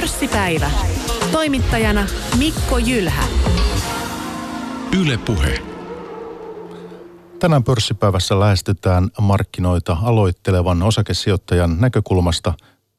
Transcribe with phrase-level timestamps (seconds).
[0.00, 0.70] Pörssipäivä.
[1.32, 2.06] Toimittajana
[2.38, 3.24] Mikko Jylhä.
[5.00, 5.62] Yle Puhe.
[7.38, 12.54] Tänään pörssipäivässä lähestytään markkinoita aloittelevan osakesijoittajan näkökulmasta.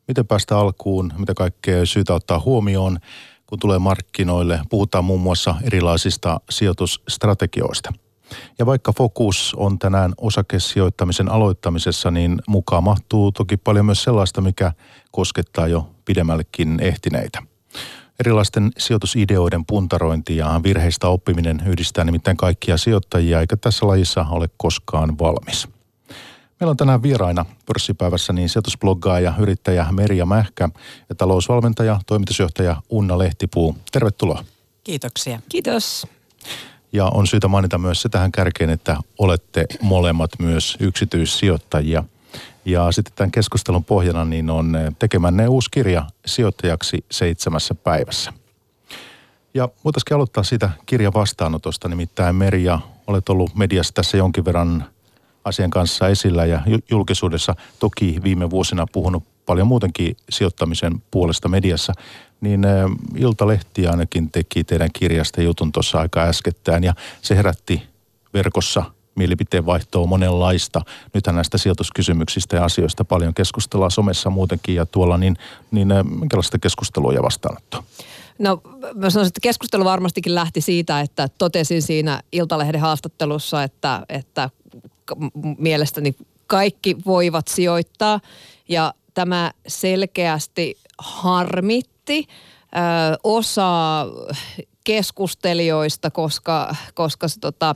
[0.07, 2.97] Miten päästä alkuun, mitä kaikkea syytä ottaa huomioon,
[3.47, 4.59] kun tulee markkinoille.
[4.69, 7.93] Puhutaan muun muassa erilaisista sijoitusstrategioista.
[8.59, 14.71] Ja vaikka fokus on tänään osakesijoittamisen aloittamisessa, niin mukaan mahtuu toki paljon myös sellaista, mikä
[15.11, 17.39] koskettaa jo pidemmällekin ehtineitä.
[18.19, 25.19] Erilaisten sijoitusideoiden puntarointi ja virheistä oppiminen yhdistää nimittäin kaikkia sijoittajia, eikä tässä lajissa ole koskaan
[25.19, 25.67] valmis.
[26.59, 30.69] Meillä on tänään vieraina pörssipäivässä niin sijoitusbloggaaja, yrittäjä Merja Mähkä
[31.09, 33.77] ja talousvalmentaja, toimitusjohtaja Unna Lehtipuu.
[33.91, 34.43] Tervetuloa.
[34.83, 35.39] Kiitoksia.
[35.49, 36.07] Kiitos.
[36.93, 42.03] Ja on syytä mainita myös se tähän kärkeen, että olette molemmat myös yksityissijoittajia.
[42.65, 48.33] Ja sitten tämän keskustelun pohjana niin on tekemänne uusi kirja sijoittajaksi seitsemässä päivässä.
[49.53, 54.85] Ja voitaisiin aloittaa siitä kirjan vastaanotosta, nimittäin Merja, olet ollut mediassa tässä jonkin verran
[55.43, 61.93] asian kanssa esillä ja julkisuudessa toki viime vuosina puhunut paljon muutenkin sijoittamisen puolesta mediassa,
[62.41, 62.61] niin
[63.15, 67.83] Iltalehti ainakin teki teidän kirjasta jutun tuossa aika äskettäin ja se herätti
[68.33, 68.83] verkossa
[69.21, 70.81] mielipiteen vaihtoa monenlaista.
[71.13, 75.37] Nythän näistä sijoituskysymyksistä ja asioista paljon keskustellaan somessa muutenkin ja tuolla, niin,
[75.71, 75.87] niin
[76.19, 77.83] minkälaista keskustelua ja vastaanottoa?
[78.39, 78.61] No
[78.95, 84.49] mä sanoisin, että keskustelu varmastikin lähti siitä, että totesin siinä Iltalehden haastattelussa, että, että
[85.57, 86.15] mielestäni
[86.47, 88.19] kaikki voivat sijoittaa
[88.69, 94.05] ja tämä selkeästi harmitti ö, osa
[94.83, 97.75] keskustelijoista, koska, koska se, tota,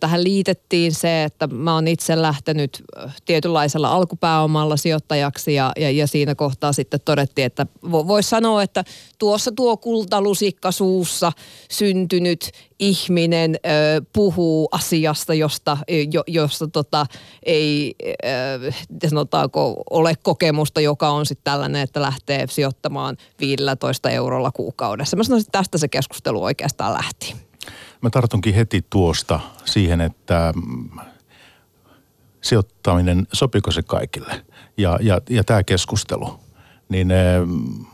[0.00, 2.82] Tähän liitettiin se, että mä oon itse lähtenyt
[3.24, 8.84] tietynlaisella alkupääomalla sijoittajaksi ja, ja, ja siinä kohtaa sitten todettiin, että voisi sanoa, että
[9.18, 11.32] tuossa tuo kultalusikka suussa
[11.70, 13.68] syntynyt ihminen ö,
[14.12, 15.78] puhuu asiasta, josta,
[16.12, 17.06] jo, josta tota,
[17.42, 17.94] ei
[18.64, 18.72] ö,
[19.08, 25.16] sanotaanko ole kokemusta, joka on sitten tällainen, että lähtee sijoittamaan 15 eurolla kuukaudessa.
[25.16, 27.47] Mä sanoisin, että tästä se keskustelu oikeastaan lähti.
[28.02, 31.00] Mä tartunkin heti tuosta siihen, että mm,
[32.40, 34.44] sijoittaminen, sopiko se kaikille?
[34.76, 36.40] Ja, ja, ja tämä keskustelu,
[36.88, 37.40] niin eh,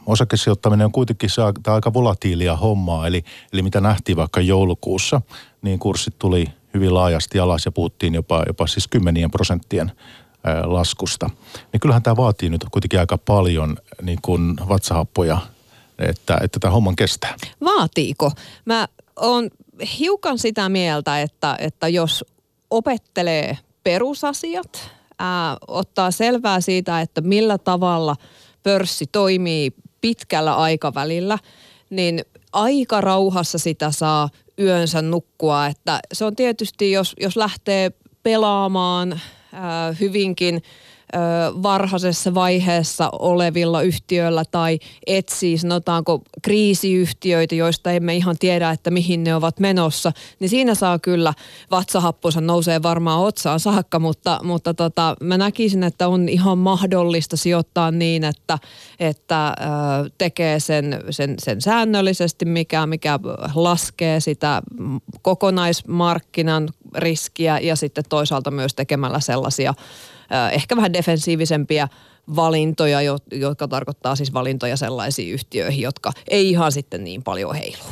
[0.07, 3.07] osakesijoittaminen on kuitenkin se aika volatiilia hommaa.
[3.07, 5.21] Eli, eli mitä nähtiin vaikka joulukuussa,
[5.63, 11.31] niin kurssit tuli hyvin laajasti alas ja puhuttiin jopa, jopa siis kymmenien prosenttien eh, laskusta.
[11.73, 15.39] Niin kyllähän tämä vaatii nyt kuitenkin aika paljon niin kuin vatsahappoja,
[15.99, 17.35] että, että tämä homman kestää.
[17.65, 18.33] Vaatiiko?
[18.65, 19.51] Mä oon
[19.99, 22.25] hiukan sitä mieltä, että, että jos
[22.71, 28.17] opettelee perusasiat, ää, ottaa selvää siitä, että millä tavalla
[28.63, 31.39] pörssi toimii pitkällä aikavälillä,
[31.91, 35.67] niin aika rauhassa sitä saa yönsä nukkua.
[35.67, 37.93] Että se on tietysti, jos, jos lähtee
[38.23, 39.21] pelaamaan
[39.53, 40.63] ää, hyvinkin–
[41.63, 49.35] varhaisessa vaiheessa olevilla yhtiöillä tai etsii sanotaanko kriisiyhtiöitä, joista emme ihan tiedä, että mihin ne
[49.35, 51.35] ovat menossa, niin siinä saa kyllä
[51.71, 57.91] vatsahappunsa nousee varmaan otsaan saakka, mutta, mutta tota, mä näkisin, että on ihan mahdollista sijoittaa
[57.91, 58.59] niin, että,
[59.01, 63.19] että ö, tekee sen, sen, sen säännöllisesti, mikä, mikä
[63.55, 64.63] laskee sitä
[65.23, 69.75] kokonaismarkkinan riskiä ja sitten toisaalta myös tekemällä sellaisia
[70.53, 71.89] ehkä vähän defensiivisempiä
[72.37, 72.99] valintoja,
[73.33, 77.85] jotka tarkoittaa siis valintoja sellaisiin yhtiöihin, jotka ei ihan sitten niin paljon heilu.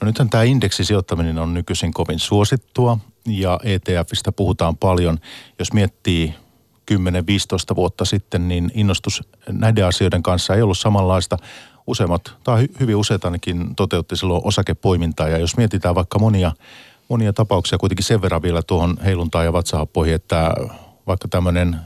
[0.00, 5.18] No nythän tämä indeksisijoittaminen on nykyisin kovin suosittua ja ETFistä puhutaan paljon.
[5.58, 6.34] Jos miettii
[6.92, 6.94] 10-15
[7.76, 11.36] vuotta sitten, niin innostus näiden asioiden kanssa ei ollut samanlaista.
[11.86, 15.28] Useimmat, tai hyvin useat ainakin toteutti silloin osakepoimintaa.
[15.28, 16.52] Ja jos mietitään vaikka monia,
[17.08, 20.52] monia tapauksia kuitenkin sen verran vielä tuohon heiluntaan ja vatsahappoihin, että
[21.06, 21.76] vaikka tämmöinen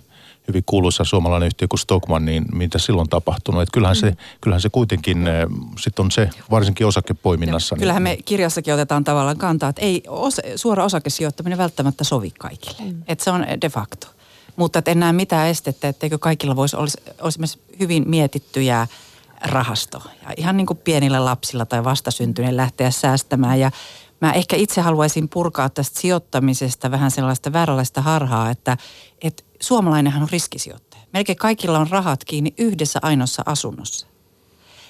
[0.49, 3.63] hyvin kuuluisa suomalainen yhtiö kuin Stockman, niin mitä silloin tapahtunut?
[3.63, 4.01] Että kyllähän, mm.
[4.01, 5.47] se, kyllähän se kuitenkin eh,
[5.81, 7.75] sitten on se, varsinkin osakepoiminnassa.
[7.75, 12.93] Ja, kyllähän me kirjassakin otetaan tavallaan kantaa, että ei os, suora osakesijoittaminen välttämättä sovi kaikille.
[12.93, 13.03] Mm.
[13.09, 14.07] Että se on de facto.
[14.57, 18.87] Mutta et en näe mitään estettä, etteikö kaikilla voisi olisi, olisi hyvin mietittyjä
[19.45, 20.03] rahasto.
[20.23, 23.61] Ja ihan niin kuin pienillä lapsilla tai vastasyntyneillä lähteä säästämään.
[23.61, 23.71] Ja
[24.23, 28.77] Mä ehkä itse haluaisin purkaa tästä sijoittamisesta vähän sellaista vääränlaista harhaa, että,
[29.23, 31.03] että suomalainenhan on riskisijoittaja.
[31.13, 34.07] Melkein kaikilla on rahat kiinni yhdessä ainoassa asunnossa.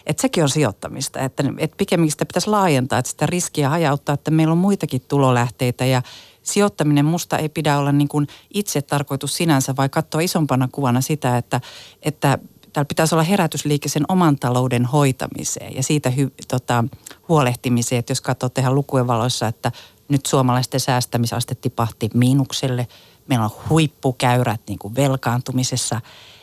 [0.06, 4.31] Että sekin on sijoittamista, että, että pikemminkin sitä pitäisi laajentaa, että sitä riskiä hajauttaa, että
[4.31, 6.02] meillä on muitakin tulolähteitä ja
[6.43, 11.37] sijoittaminen musta ei pidä olla niin kuin itse tarkoitus sinänsä, vai katsoa isompana kuvana sitä,
[11.37, 11.61] että,
[12.02, 12.38] että
[12.73, 16.85] täällä pitäisi olla herätysliike sen oman talouden hoitamiseen ja siitä hy, tota,
[17.32, 17.99] huolehtimiseen.
[17.99, 19.73] Että jos katsoo tehdä lukujen valoissa, että
[20.08, 22.88] nyt suomalaisten säästämisaste tipahti miinukselle,
[23.29, 26.00] meillä on huippukäyrät niin kuin velkaantumisessa,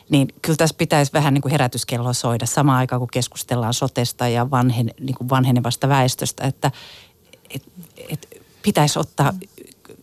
[0.08, 4.50] niin kyllä tässä pitäisi vähän niin kuin herätyskello soida samaan aikaan, kun keskustellaan sotesta ja
[4.50, 6.70] vanhen, niin kuin vanhenevasta väestöstä, että
[7.50, 7.62] et,
[8.08, 8.28] et
[8.62, 9.32] pitäisi ottaa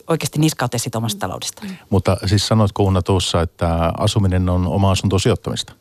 [0.06, 1.62] oikeasti niskaute siitä omasta taloudesta.
[1.90, 5.72] Mutta siis sanoitko Unna tuossa, että asuminen on oma asunto sijoittamista?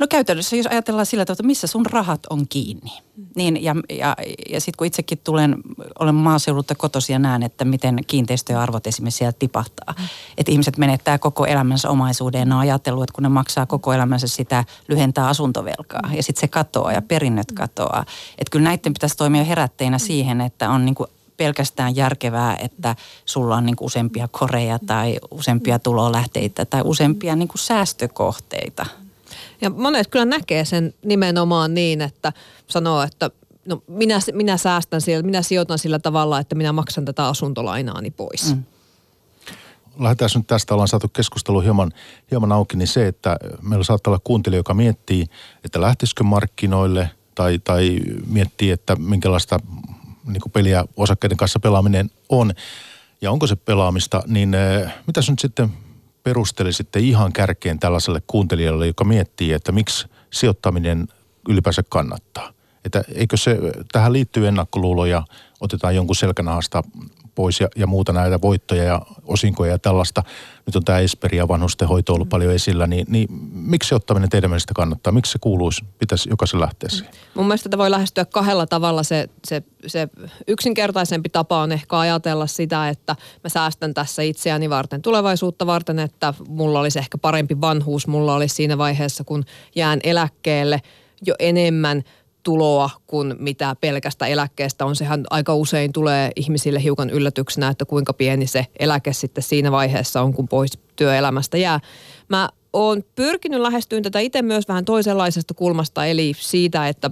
[0.00, 2.92] No käytännössä, jos ajatellaan sillä tavalla, että missä sun rahat on kiinni.
[3.36, 4.16] Niin, ja ja,
[4.50, 5.56] ja sitten kun itsekin tulen,
[5.98, 9.94] olen maaseudulta kotosi ja näen, että miten kiinteistöjen arvot esimerkiksi siellä tipahtaa.
[9.98, 10.04] Mm.
[10.38, 14.26] Että ihmiset menettää koko elämänsä omaisuuden ja on ajatellut, että kun ne maksaa koko elämänsä
[14.26, 16.10] sitä, lyhentää asuntovelkaa.
[16.16, 18.04] Ja sitten se katoaa ja perinnöt katoaa.
[18.38, 23.56] Että kyllä näiden pitäisi toimia herätteinä siihen, että on niin kuin pelkästään järkevää, että sulla
[23.56, 28.86] on niin kuin useampia koreja tai useampia tulolähteitä tai useampia niin kuin säästökohteita.
[29.60, 32.32] Ja monet kyllä näkee sen nimenomaan niin, että
[32.66, 33.30] sanoo, että
[33.68, 38.54] no minä, minä säästän siellä, minä sijoitan sillä tavalla, että minä maksan tätä asuntolainaani pois.
[38.54, 38.62] Mm.
[39.98, 41.92] Lähdetään nyt tästä, ollaan saatu keskustelu hieman,
[42.30, 45.26] hieman auki, niin se, että meillä saattaa olla kuuntelija, joka miettii,
[45.64, 49.58] että lähtisikö markkinoille tai, tai miettii, että minkälaista
[50.26, 52.52] niin kuin peliä osakkeiden kanssa pelaaminen on
[53.20, 55.72] ja onko se pelaamista, niin eh, mitä nyt sitten
[56.26, 61.08] perustelisitte ihan kärkeen tällaiselle kuuntelijalle, joka miettii, että miksi sijoittaminen
[61.48, 62.52] ylipäänsä kannattaa?
[62.84, 63.58] Että eikö se,
[63.92, 65.22] tähän liittyy ennakkoluuloja,
[65.60, 66.82] otetaan jonkun selkänahasta
[67.36, 70.22] pois ja, ja muuta näitä voittoja ja osinkoja ja tällaista.
[70.66, 74.74] Nyt on tämä Esperi ja vanhustenhoito ollut paljon esillä, niin, niin miksi ottaminen teidän mielestä
[74.74, 75.12] kannattaa?
[75.12, 77.14] Miksi se kuuluisi, pitäisi jokaisen lähteä siihen?
[77.34, 79.02] Mun mielestä tätä voi lähestyä kahdella tavalla.
[79.02, 80.08] Se, se, se
[80.48, 86.34] yksinkertaisempi tapa on ehkä ajatella sitä, että mä säästän tässä itseäni varten tulevaisuutta varten, että
[86.48, 89.44] mulla olisi ehkä parempi vanhuus, mulla olisi siinä vaiheessa, kun
[89.74, 90.80] jään eläkkeelle
[91.26, 92.02] jo enemmän–
[92.46, 94.96] tuloa kuin mitä pelkästä eläkkeestä on.
[94.96, 100.22] Sehän aika usein tulee ihmisille hiukan yllätyksenä, että kuinka pieni se eläke sitten siinä vaiheessa
[100.22, 101.80] on, kun pois työelämästä jää.
[102.28, 107.10] Mä oon pyrkinyt lähestyyn tätä itse myös vähän toisenlaisesta kulmasta, eli siitä, että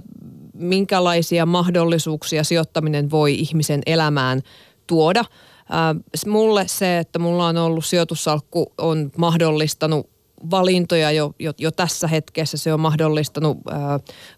[0.53, 4.41] minkälaisia mahdollisuuksia sijoittaminen voi ihmisen elämään
[4.87, 5.19] tuoda.
[5.19, 10.14] Äh, mulle se, että mulla on ollut sijoitussalkku, on mahdollistanut
[10.51, 12.57] valintoja jo, jo, jo tässä hetkessä.
[12.57, 13.79] Se on mahdollistanut äh,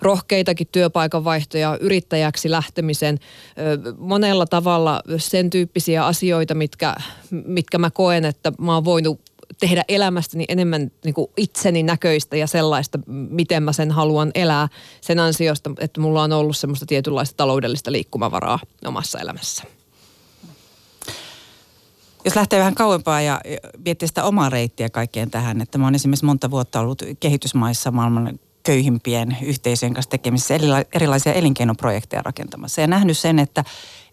[0.01, 3.19] rohkeitakin työpaikan vaihtoja, yrittäjäksi lähtemisen,
[3.49, 6.95] äh, monella tavalla sen tyyppisiä asioita, mitkä,
[7.31, 9.21] mitkä mä koen, että mä oon voinut
[9.59, 14.67] tehdä elämästäni enemmän niin kuin itseni näköistä ja sellaista, miten mä sen haluan elää
[15.01, 19.76] sen ansiosta, että mulla on ollut semmoista tietynlaista taloudellista liikkumavaraa omassa elämässä.
[22.25, 23.41] Jos lähtee vähän kauempaa ja
[23.85, 28.39] miettii sitä omaa reittiä kaikkeen tähän, että mä oon esimerkiksi monta vuotta ollut kehitysmaissa maailman
[28.67, 30.53] köyhimpien yhteisöjen kanssa tekemisissä
[30.93, 32.81] erilaisia elinkeinoprojekteja rakentamassa.
[32.81, 33.63] Ja nähnyt sen, että,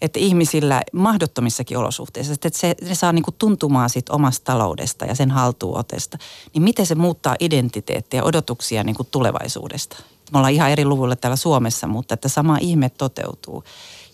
[0.01, 5.31] että ihmisillä mahdottomissakin olosuhteissa, että se, ne saa niin tuntumaan siitä omasta taloudesta ja sen
[5.31, 6.19] haltuunotesta,
[6.55, 9.97] niin miten se muuttaa identiteettiä ja odotuksia niin tulevaisuudesta.
[10.33, 13.65] Me ollaan ihan eri luvuilla täällä Suomessa, mutta että sama ihme toteutuu.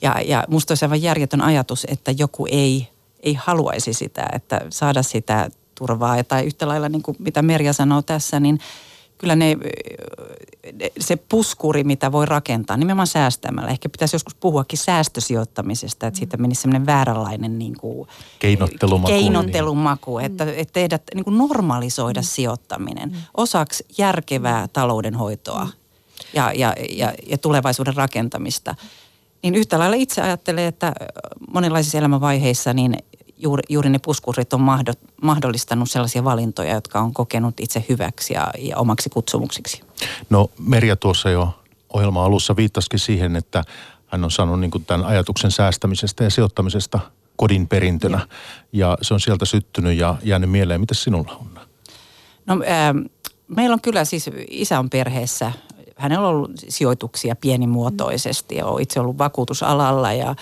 [0.02, 2.88] Ja, ja musta olisi aivan järjetön ajatus, että joku ei
[3.22, 6.24] ei haluaisi sitä, että saada sitä turvaa.
[6.24, 8.60] Tai yhtä lailla niin kuin mitä Merja sanoo tässä, niin
[9.18, 9.56] kyllä ne,
[11.00, 13.70] se puskuri, mitä voi rakentaa, nimenomaan säästämällä.
[13.70, 18.08] Ehkä pitäisi joskus puhuakin säästösijoittamisesta, että siitä menisi semmoinen vääränlainen niin kuin,
[18.38, 19.12] keinottelumaku.
[19.12, 20.26] keinottelumaku niin.
[20.26, 22.24] että, että tehdä, niin kuin normalisoida mm.
[22.24, 23.16] sijoittaminen mm.
[23.36, 25.70] osaksi järkevää taloudenhoitoa mm.
[26.34, 28.74] ja, ja, ja, ja tulevaisuuden rakentamista.
[29.42, 30.92] Niin yhtä lailla itse ajattelee, että
[31.52, 32.96] monenlaisissa elämänvaiheissa niin
[33.42, 34.60] juuri, juuri ne puskurit on
[35.22, 39.82] mahdollistanut sellaisia valintoja, jotka on kokenut itse hyväksi ja, ja omaksi kutsumuksiksi.
[40.30, 41.54] No Merja tuossa jo
[41.92, 43.64] ohjelman alussa viittasikin siihen, että
[44.06, 47.00] hän on saanut niin tämän ajatuksen säästämisestä ja sijoittamisesta
[47.36, 48.18] kodin perintönä.
[48.72, 50.80] Ja, ja se on sieltä syttynyt ja jäänyt mieleen.
[50.80, 51.60] Mitä sinulla on?
[52.46, 52.94] No ää,
[53.48, 55.52] meillä on kyllä siis, isä on perheessä
[56.00, 60.34] hänellä on ollut sijoituksia pienimuotoisesti ja on itse ollut vakuutusalalla ja,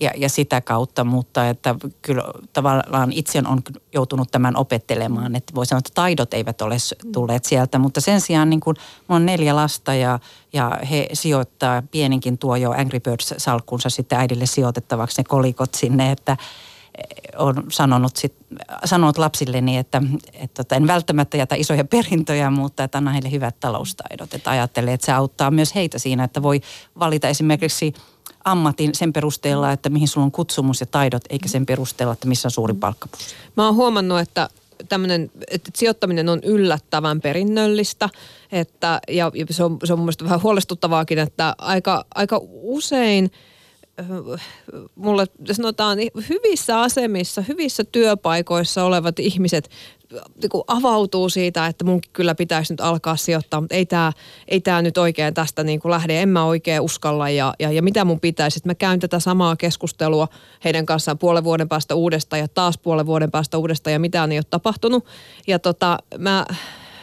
[0.00, 3.62] ja, ja sitä kautta, mutta että kyllä tavallaan itse on
[3.94, 6.76] joutunut tämän opettelemaan, että voi sanoa, että taidot eivät ole
[7.12, 8.76] tulleet sieltä, mutta sen sijaan niin kuin
[9.08, 10.18] on neljä lasta ja,
[10.52, 16.36] ja he sijoittaa pieninkin tuo jo Angry Birds-salkkunsa sitten äidille sijoitettavaksi ne kolikot sinne, että
[17.38, 18.34] on sanonut, sit,
[18.84, 23.60] sanonut lapsilleni, että, että, että en välttämättä jätä isoja perintöjä, mutta että anna heille hyvät
[23.60, 24.34] taloustaidot.
[24.34, 26.60] Että ajattelee, että se auttaa myös heitä siinä, että voi
[26.98, 27.94] valita esimerkiksi
[28.44, 32.46] ammatin sen perusteella, että mihin sulla on kutsumus ja taidot, eikä sen perusteella, että missä
[32.48, 33.34] on suuri palkkapussi.
[33.56, 34.48] Mä oon huomannut, että
[34.88, 38.08] tämmöinen, että sijoittaminen on yllättävän perinnöllistä.
[38.52, 43.30] Että, ja, se, on, se on mun mielestä vähän huolestuttavaakin, että aika, aika usein–
[44.94, 45.98] mulle sanotaan
[46.28, 49.70] hyvissä asemissa, hyvissä työpaikoissa olevat ihmiset
[50.12, 54.12] niin avautuu siitä, että munkin kyllä pitäisi nyt alkaa sijoittaa, mutta ei tämä
[54.48, 57.82] ei tää nyt oikein tästä niin kuin lähde, en mä oikein uskalla ja, ja, ja
[57.82, 58.54] mitä mun pitäisi.
[58.54, 60.28] Sitten mä käyn tätä samaa keskustelua
[60.64, 64.38] heidän kanssaan puolen vuoden päästä uudestaan ja taas puolen vuoden päästä uudestaan ja mitään ei
[64.38, 65.06] ole tapahtunut.
[65.46, 66.46] Ja tota, mä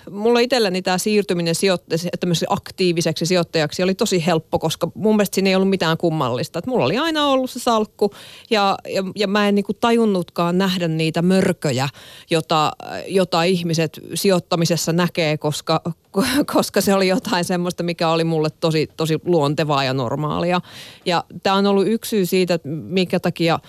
[0.09, 5.55] mulla itselläni tämä siirtyminen sijoitt- aktiiviseksi sijoittajaksi oli tosi helppo, koska mun mielestä siinä ei
[5.55, 6.59] ollut mitään kummallista.
[6.59, 8.11] Et mulla oli aina ollut se salkku
[8.49, 11.89] ja, ja, ja mä en niinku tajunnutkaan nähdä niitä mörköjä,
[12.29, 12.71] jota,
[13.07, 15.81] jota ihmiset sijoittamisessa näkee, koska,
[16.53, 20.61] koska se oli jotain semmoista, mikä oli mulle tosi, tosi luontevaa ja normaalia.
[21.05, 23.59] Ja tämä on ollut yksi syy siitä, että minkä takia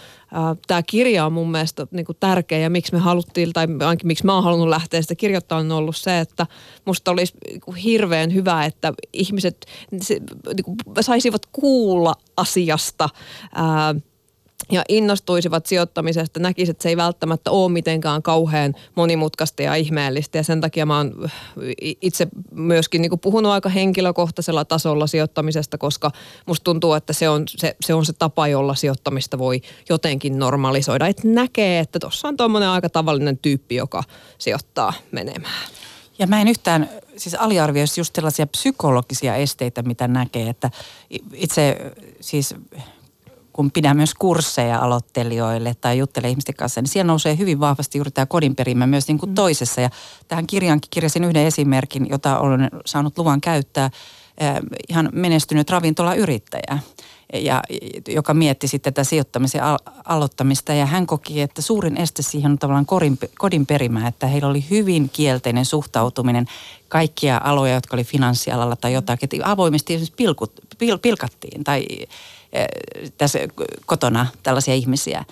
[0.67, 4.27] tämä kirja on mun mielestä niin kuin tärkeä ja miksi me haluttiin, tai ainakin miksi
[4.27, 6.47] mä oon halunnut lähteä sitä kirjoittamaan, on ollut se, että
[6.85, 9.67] musta olisi niin hirveän hyvä, että ihmiset
[10.01, 10.21] se,
[10.55, 13.09] niin kuin, saisivat kuulla asiasta
[13.55, 13.95] ää,
[14.71, 20.39] ja innostuisivat sijoittamisesta, näkisivät, että se ei välttämättä ole mitenkään kauhean monimutkaista ja ihmeellistä.
[20.39, 21.31] Ja sen takia mä oon
[22.01, 26.11] itse myöskin niin puhunut aika henkilökohtaisella tasolla sijoittamisesta, koska
[26.47, 31.07] musta tuntuu, että se on se, se on se tapa, jolla sijoittamista voi jotenkin normalisoida.
[31.07, 34.05] Että näkee, että tuossa on tuommoinen aika tavallinen tyyppi, joka
[34.39, 35.69] sijoittaa menemään.
[36.19, 40.71] Ja mä en yhtään siis aliarvioisi just sellaisia psykologisia esteitä, mitä näkee, että
[41.35, 42.55] itse siis
[43.53, 48.11] kun pidän myös kursseja aloittelijoille tai juttelen ihmisten kanssa, niin siellä nousee hyvin vahvasti juuri
[48.11, 49.35] tämä kodinperimä myös niin kuin mm.
[49.35, 49.81] toisessa.
[49.81, 49.91] Ja
[50.29, 53.91] tähän kirjaankin kirjasin yhden esimerkin, jota olen saanut luvan käyttää,
[54.89, 56.79] ihan menestynyt ravintolayrittäjä
[57.33, 57.63] ja,
[58.09, 59.63] joka mietti sitten tätä sijoittamisen
[60.05, 60.73] aloittamista.
[60.73, 64.65] Ja hän koki, että suurin este siihen on tavallaan kodin, kodin perimä, että heillä oli
[64.71, 66.47] hyvin kielteinen suhtautuminen
[66.89, 69.29] kaikkia aloja, jotka oli finanssialalla tai jotakin.
[69.33, 71.87] Että avoimesti pilkut, pil, pilkattiin tai
[73.19, 73.39] tässä
[73.87, 75.25] kotona tällaisia ihmisiä.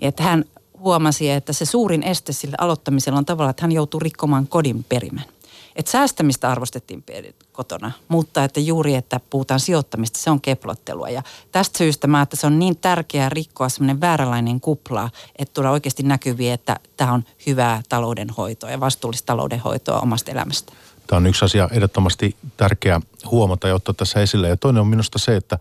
[0.00, 0.44] Että hän
[0.78, 5.24] huomasi, että se suurin este sille aloittamiselle on tavallaan, että hän joutuu rikkomaan kodin perimän.
[5.76, 7.04] Että säästämistä arvostettiin
[7.52, 11.08] kotona, mutta että juuri, että puhutaan sijoittamista, se on keplottelua.
[11.08, 15.70] Ja tästä syystä mä, että se on niin tärkeää rikkoa semmoinen vääränlainen kupla, että tuoda
[15.70, 20.72] oikeasti näkyviä, että tämä on hyvää taloudenhoitoa ja vastuullista taloudenhoitoa omasta elämästä.
[21.06, 23.00] Tämä on yksi asia ehdottomasti tärkeä
[23.30, 24.48] huomata ja ottaa tässä esille.
[24.48, 25.58] Ja toinen on minusta se, että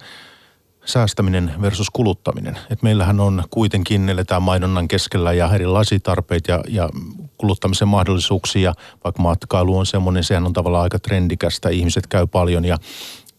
[0.86, 2.58] säästäminen versus kuluttaminen.
[2.70, 6.90] Et meillähän on kuitenkin, eletään mainonnan keskellä ja erilaisia tarpeita ja, ja
[7.38, 8.74] kuluttamisen mahdollisuuksia.
[9.04, 11.70] Vaikka matkailu on semmoinen, sehän on tavallaan aika trendikästä.
[11.70, 12.78] Ihmiset käy paljon ja,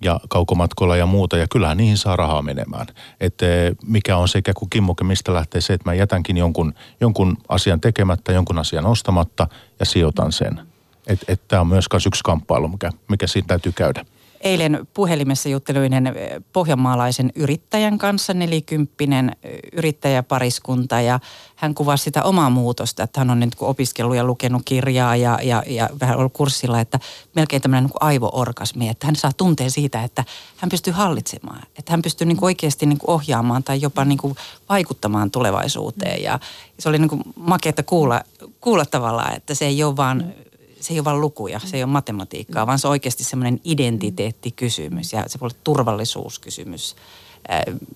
[0.03, 2.87] ja kaukomatkoilla ja muuta ja kyllähän niihin saa rahaa menemään.
[3.21, 3.47] Että
[3.87, 8.33] mikä on sekä kuin kimmoke, mistä lähtee se, että mä jätänkin jonkun, jonkun asian tekemättä,
[8.33, 9.47] jonkun asian ostamatta
[9.81, 10.61] ja sijoitan sen.
[11.07, 14.05] Että et, tämä on myös yksi kamppailu, mikä, mikä siinä täytyy käydä
[14.43, 16.15] eilen puhelimessa jutteluinen eh,
[16.53, 21.21] pohjanmaalaisen yrittäjän kanssa, nelikymppinen eh, yrittäjäpariskunta ja
[21.57, 25.63] hän kuvasi sitä omaa muutosta, että hän on nyt opiskellut ja lukenut kirjaa ja, ja,
[25.67, 26.99] ja vähän ollut kurssilla, että
[27.35, 30.25] melkein tämmöinen niin aivoorgasmi, että hän saa tunteen siitä, että
[30.57, 34.19] hän pystyy hallitsemaan, että hän pystyy niin kuin oikeasti niin kuin ohjaamaan tai jopa niin
[34.19, 34.35] kuin
[34.69, 36.23] vaikuttamaan tulevaisuuteen.
[36.23, 36.39] Ja
[36.79, 38.21] se oli niin kuin makeata kuulla,
[38.61, 40.35] kuulla tavallaan, että se ei ole vaan
[40.83, 45.12] se ei ole vain lukuja, se ei ole matematiikkaa, vaan se on oikeasti semmoinen identiteettikysymys
[45.12, 46.97] ja se voi olla turvallisuuskysymys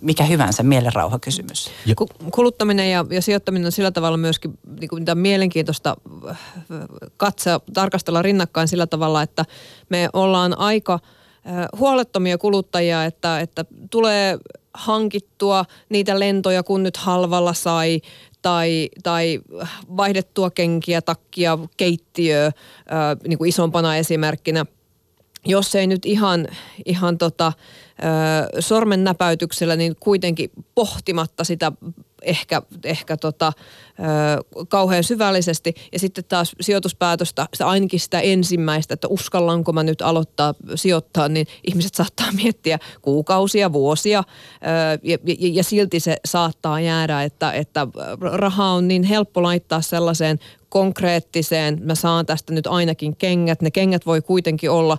[0.00, 1.70] mikä hyvänsä mielenrauhakysymys.
[2.32, 5.96] Kuluttaminen ja, ja sijoittaminen on sillä tavalla myöskin niin kuin, mielenkiintoista
[7.16, 9.44] katsoa, tarkastella rinnakkain sillä tavalla, että
[9.88, 10.98] me ollaan aika
[11.78, 14.38] huolettomia kuluttajia, että, että tulee
[14.74, 18.00] hankittua niitä lentoja, kun nyt halvalla sai,
[18.46, 19.40] tai, tai
[19.96, 22.52] vaihdettua kenkiä, takkia, keittiöä
[23.28, 24.66] niin kuin isompana esimerkkinä.
[25.44, 26.48] Jos ei nyt ihan,
[26.84, 27.52] ihan tota,
[28.60, 31.72] sormen näpäytyksellä, niin kuitenkin pohtimatta sitä
[32.26, 33.52] ehkä, ehkä tota,
[33.98, 35.74] ö, kauhean syvällisesti.
[35.92, 41.46] Ja sitten taas sijoituspäätöstä, sitä ainakin sitä ensimmäistä, että uskallanko mä nyt aloittaa sijoittaa, niin
[41.66, 47.86] ihmiset saattaa miettiä kuukausia, vuosia ö, ja, ja, ja silti se saattaa jäädä, että, että
[48.20, 53.62] rahaa on niin helppo laittaa sellaiseen konkreettiseen, mä saan tästä nyt ainakin kengät.
[53.62, 54.98] Ne kengät voi kuitenkin olla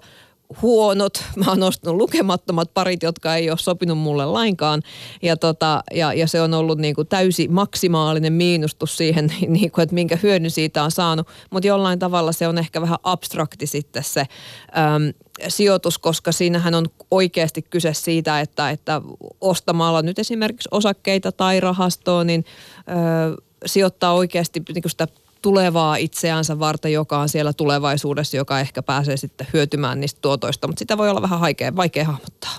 [0.62, 1.24] huonot.
[1.36, 4.82] Mä oon ostanut lukemattomat parit, jotka ei ole sopinut mulle lainkaan.
[5.22, 9.84] Ja, tota, ja, ja se on ollut niin kuin täysi maksimaalinen miinustus siihen, niin kuin,
[9.84, 11.28] että minkä hyödyn siitä on saanut.
[11.50, 15.14] Mutta jollain tavalla se on ehkä vähän abstrakti sitten se äm,
[15.48, 19.02] sijoitus, koska siinähän on oikeasti kyse siitä, että, että
[19.42, 22.46] ostamalla nyt esimerkiksi osakkeita tai rahastoa, niin
[22.80, 25.08] ö, sijoittaa oikeasti niin sitä
[25.42, 30.80] tulevaa itseänsä varten, joka on siellä tulevaisuudessa, joka ehkä pääsee sitten hyötymään niistä tuotoista, mutta
[30.80, 32.58] sitä voi olla vähän vaikea, vaikea hahmottaa.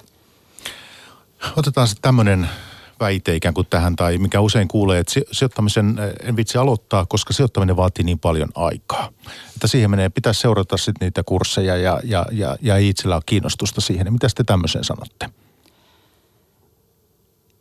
[1.56, 2.48] Otetaan sitten tämmöinen
[3.00, 7.76] väite ikään kuin tähän, tai mikä usein kuulee, että sijoittamisen en vitsi aloittaa, koska sijoittaminen
[7.76, 9.08] vaatii niin paljon aikaa.
[9.54, 13.80] Että siihen menee, pitäisi seurata sitten niitä kursseja ja, ja, ja, ja itsellä ole kiinnostusta
[13.80, 14.12] siihen.
[14.12, 15.30] Mitä te tämmöiseen sanotte?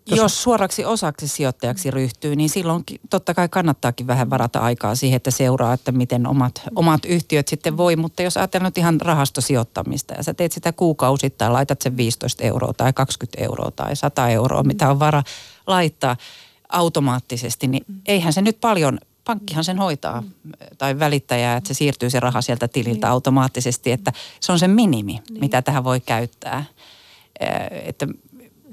[0.07, 5.17] Jos, jos suoraksi osaksi sijoittajaksi ryhtyy, niin silloin totta kai kannattaakin vähän varata aikaa siihen,
[5.17, 7.95] että seuraa, että miten omat, omat yhtiöt sitten voi.
[7.95, 12.73] Mutta jos ajatellaan nyt ihan rahastosijoittamista ja sä teet sitä kuukausittain, laitat sen 15 euroa
[12.73, 15.23] tai 20 euroa tai 100 euroa, mitä on vara
[15.67, 16.17] laittaa
[16.69, 20.23] automaattisesti, niin eihän se nyt paljon pankkihan sen hoitaa
[20.77, 25.19] tai välittäjää, että se siirtyy se raha sieltä tililtä automaattisesti, että se on se minimi,
[25.39, 26.65] mitä tähän voi käyttää.
[27.85, 28.07] Että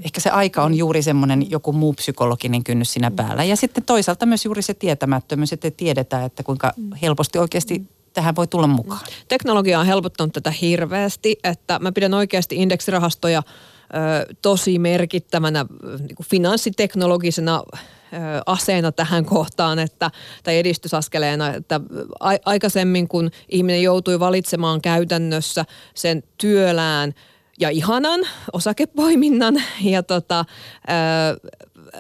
[0.05, 3.45] ehkä se aika on juuri semmoinen joku muu psykologinen kynnys siinä päällä.
[3.45, 6.73] Ja sitten toisaalta myös juuri se tietämättömyys, että tiedetään, että kuinka
[7.03, 7.83] helposti oikeasti
[8.13, 9.01] tähän voi tulla mukaan.
[9.29, 15.67] Teknologia on helpottanut tätä hirveästi, että mä pidän oikeasti indeksirahastoja ö, tosi merkittävänä
[15.99, 17.63] niin kuin finanssiteknologisena
[18.47, 20.11] aseena tähän kohtaan, että,
[20.43, 21.81] tai edistysaskeleena, että
[22.45, 27.15] aikaisemmin kun ihminen joutui valitsemaan käytännössä sen työlään–
[27.61, 28.21] ja ihanan
[28.53, 30.45] osakepoiminnan ja tota,
[30.87, 31.37] ää,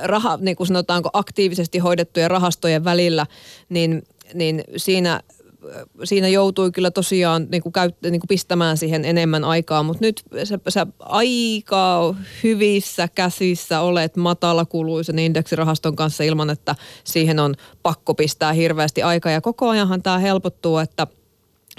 [0.02, 3.26] raha, niin kuin sanotaanko aktiivisesti hoidettujen rahastojen välillä,
[3.68, 4.02] niin,
[4.34, 5.20] niin siinä
[6.04, 10.22] siinä joutui kyllä tosiaan niin kuin käyt, niin kuin pistämään siihen enemmän aikaa, mutta nyt
[10.44, 18.52] sä, sä aika hyvissä käsissä olet matalakuluisen indeksirahaston kanssa ilman, että siihen on pakko pistää
[18.52, 19.32] hirveästi aikaa.
[19.32, 21.06] Ja koko ajanhan tämä helpottuu, että–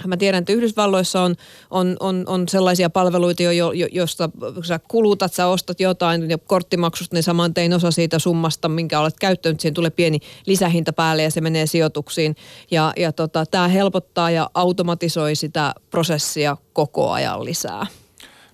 [0.06, 1.34] Mä tiedän, että Yhdysvalloissa on,
[1.70, 4.30] on, on, on sellaisia palveluita, jo, jo, josta
[4.62, 9.14] sä kulutat, sä ostat jotain ja korttimaksusta, niin saman tein osa siitä summasta, minkä olet
[9.20, 12.36] käyttänyt, siihen tulee pieni lisähinta päälle ja se menee sijoituksiin.
[12.70, 17.86] Ja, ja tota, tämä helpottaa ja automatisoi sitä prosessia koko ajan lisää.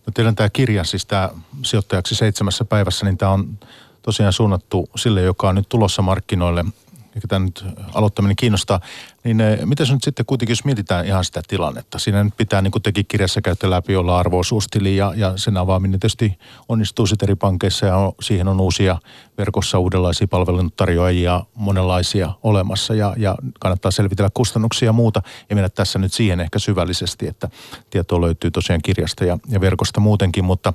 [0.07, 1.31] No teidän tämä kirja, siis tämä
[1.65, 3.59] sijoittajaksi seitsemässä päivässä, niin tämä on
[4.03, 6.65] tosiaan suunnattu sille, joka on nyt tulossa markkinoille–
[7.15, 8.81] mikä tämä nyt aloittaminen kiinnostaa,
[9.25, 12.63] niin eh, miten se nyt sitten kuitenkin, jos mietitään ihan sitä tilannetta, siinä nyt pitää,
[12.63, 17.27] niin kuin teki kirjassa käyttö läpi, olla arvoisuustili ja, ja sen avaaminen tietysti onnistuu sitten
[17.27, 18.99] eri pankeissa ja siihen on uusia
[19.39, 25.23] verkossa uudenlaisia palveluntarjoajia monenlaisia olemassa ja, ja kannattaa selvitellä kustannuksia ja muuta.
[25.51, 27.49] Ja mennä tässä nyt siihen ehkä syvällisesti, että
[27.91, 30.73] tietoa löytyy tosiaan kirjasta ja, ja verkosta muutenkin, mutta,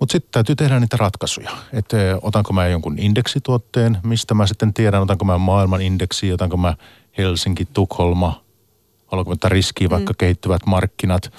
[0.00, 1.50] mutta sitten täytyy tehdä niitä ratkaisuja.
[1.72, 6.56] Että eh, otanko mä jonkun indeksituotteen, mistä mä sitten tiedän, otanko mä maailman indeksi, otanko
[6.56, 6.74] mä
[7.18, 8.44] Helsinki, Tukholma,
[9.12, 10.16] ottaa riskiä vaikka mm.
[10.18, 11.32] kehittyvät markkinat,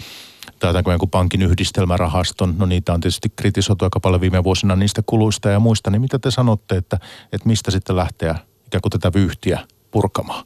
[0.60, 5.50] tai jonkun pankin yhdistelmärahaston, no niitä on tietysti kritisoitu aika paljon viime vuosina niistä kuluista
[5.50, 7.00] ja muista, niin mitä te sanotte, että,
[7.32, 8.36] että mistä sitten lähteä
[8.68, 9.60] ikään kuin tätä vyyhtiä
[9.92, 10.46] purkamaan?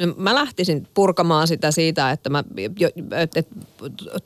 [0.00, 2.44] No, mä lähtisin purkamaan sitä siitä, että mä
[3.22, 3.42] että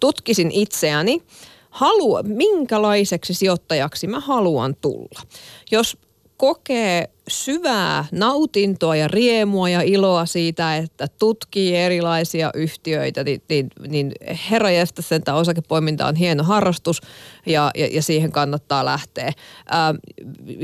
[0.01, 1.23] tutkisin itseäni,
[1.70, 5.23] halua, minkälaiseksi sijoittajaksi mä haluan tulla.
[5.70, 5.99] Jos
[6.37, 14.13] kokee syvää nautintoa ja riemua ja iloa siitä, että tutkii erilaisia yhtiöitä, niin, niin, niin
[14.51, 17.03] herra jästä sen osakepoiminta on hieno harrastus
[17.47, 19.33] ja, ja, ja siihen kannattaa lähteä.
[19.71, 19.95] Ää,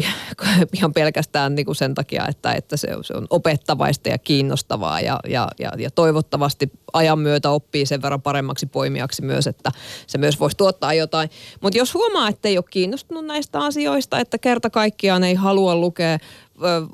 [0.77, 5.20] ihan pelkästään niin kuin sen takia, että, että se, se on opettavaista ja kiinnostavaa ja,
[5.29, 9.70] ja, ja, ja toivottavasti ajan myötä oppii sen verran paremmaksi poimijaksi myös, että
[10.07, 11.31] se myös voisi tuottaa jotain.
[11.61, 16.18] Mutta jos huomaa, että ei ole kiinnostunut näistä asioista, että kerta kaikkiaan ei halua lukea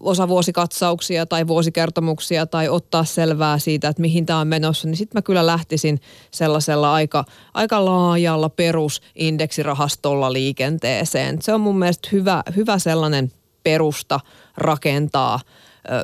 [0.00, 5.22] osavuosikatsauksia tai vuosikertomuksia tai ottaa selvää siitä, että mihin tämä on menossa, niin sitten mä
[5.22, 6.00] kyllä lähtisin
[6.30, 7.24] sellaisella aika,
[7.54, 11.42] aika laajalla perusindeksirahastolla liikenteeseen.
[11.42, 14.20] Se on mun mielestä hyvä, hyvä sellainen perusta
[14.56, 15.40] rakentaa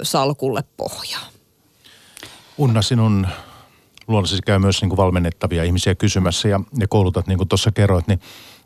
[0.03, 1.27] salkulle pohjaa.
[2.59, 3.27] Unna, sinun
[4.09, 8.07] luonnollisesti käy myös niin kuin valmennettavia ihmisiä kysymässä ja, ja koulutat, niin kuin tuossa kerroit,
[8.07, 8.20] niin,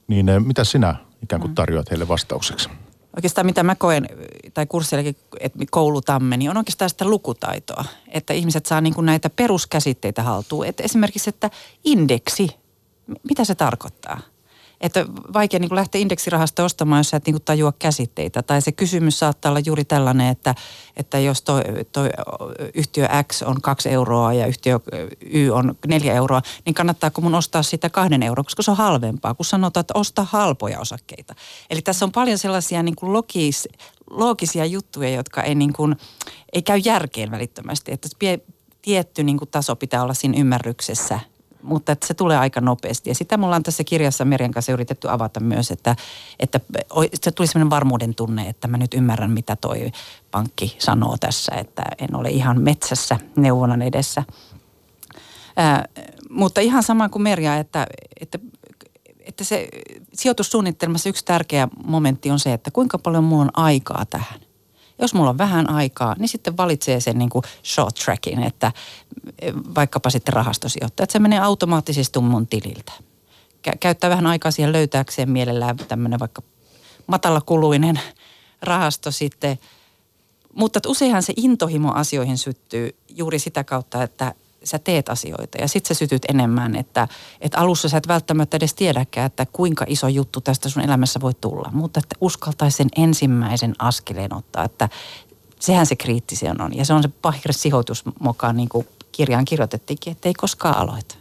[0.09, 1.55] niin mitä sinä ikään kuin mm.
[1.55, 2.69] tarjoat heille vastaukseksi?
[3.17, 4.09] Oikeastaan mitä mä koen,
[4.55, 7.85] tai kurssillakin, että koulutamme, niin on oikeastaan sitä lukutaitoa.
[8.09, 10.67] Että ihmiset saa niin kuin näitä peruskäsitteitä haltuun.
[10.67, 11.51] Että esimerkiksi, että
[11.85, 12.49] indeksi,
[13.29, 14.21] mitä se tarkoittaa?
[14.81, 18.43] Että vaikea niin lähteä indeksirahasta ostamaan, jos sä et niin tajua käsitteitä.
[18.43, 20.55] Tai se kysymys saattaa olla juuri tällainen, että,
[20.97, 21.63] että jos toi,
[21.93, 22.11] toi
[22.75, 24.81] yhtiö X on kaksi euroa ja yhtiö
[25.21, 29.35] Y on neljä euroa, niin kannattaako mun ostaa sitä kahden euroa, koska se on halvempaa,
[29.35, 31.35] kun sanotaan, että osta halpoja osakkeita.
[31.71, 33.69] Eli tässä on paljon sellaisia niin kuin logis,
[34.11, 35.97] loogisia juttuja, jotka ei, niin kuin,
[36.53, 37.93] ei käy järkeen välittömästi.
[37.93, 38.09] Että
[38.83, 41.21] tietty niin kuin taso pitää olla siinä ymmärryksessä
[41.67, 43.11] mutta että se tulee aika nopeasti.
[43.11, 45.97] Ja sitä mulla on tässä kirjassa Merjan kanssa yritetty avata myös, että,
[46.41, 46.61] että
[47.15, 49.93] se tuli sellainen varmuuden tunne, että mä nyt ymmärrän, mitä toi
[50.31, 54.23] pankki sanoo tässä, että en ole ihan metsässä neuvonnan edessä.
[55.57, 55.85] Ää,
[56.31, 57.87] mutta ihan sama kuin Merja, että,
[58.21, 58.39] että
[59.27, 59.69] että se
[60.15, 64.41] sijoitussuunnitelmassa yksi tärkeä momentti on se, että kuinka paljon mulla on aikaa tähän.
[64.99, 68.73] Jos mulla on vähän aikaa, niin sitten valitsee sen niin kuin short trackin, että
[69.43, 72.93] eh, vaikkapa sitten rahastosijoittaja, että se menee automaattisesti mun tililtä.
[73.81, 76.43] Käyttää vähän aikaa siihen löytääkseen mielellään tämmöinen vaikka
[77.07, 78.01] matalakuluinen
[78.63, 79.59] rahasto sitten.
[80.55, 85.95] Mutta useinhan se intohimo asioihin syttyy juuri sitä kautta, että sä teet asioita ja sitten
[85.95, 87.09] sä sytyt enemmän, että,
[87.41, 91.35] että alussa sä et välttämättä edes tiedäkään, että kuinka iso juttu tästä sun elämässä voi
[91.35, 94.89] tulla, mutta että uskaltaisi sen ensimmäisen askeleen ottaa, että
[95.61, 100.11] sehän se kriittisen on ja se on se pahire sijoitus mukaan niin kuin kirjaan kirjoitettiinkin,
[100.13, 101.15] että ei koskaan aloita.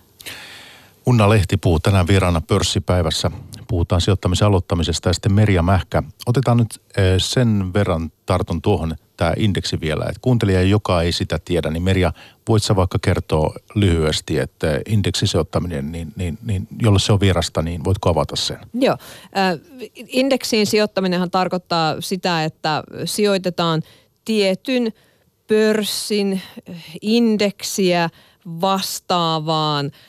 [1.06, 3.32] Unna Lehti puhuu tänään vieraana pörssipäivässä.
[3.68, 6.04] Puhutaan sijoittamisen aloittamisesta ja sitten Merja Mähkä.
[6.26, 10.06] Otetaan nyt eh, sen verran tartun tuohon tämä indeksi vielä.
[10.06, 12.14] Että kuuntelija, joka ei sitä tiedä, niin Merja,
[12.50, 17.84] voit sä vaikka kertoa lyhyesti, että indeksisijoittaminen, niin, niin, niin jolle se on vierasta, niin
[17.84, 18.60] voitko avata sen?
[18.74, 18.98] Joo.
[19.38, 19.60] Äh,
[20.08, 23.82] indeksiin sijoittaminenhan tarkoittaa sitä, että sijoitetaan
[24.26, 24.92] tietyn
[25.48, 26.42] pörssin
[27.02, 28.10] indeksiä
[28.62, 29.92] vastaavaan–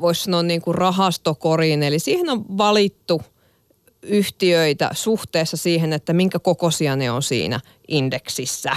[0.00, 1.82] voisi sanoa niin kuin rahastokoriin.
[1.82, 3.22] Eli siihen on valittu
[4.02, 8.72] yhtiöitä suhteessa siihen, että minkä kokoisia ne on siinä indeksissä.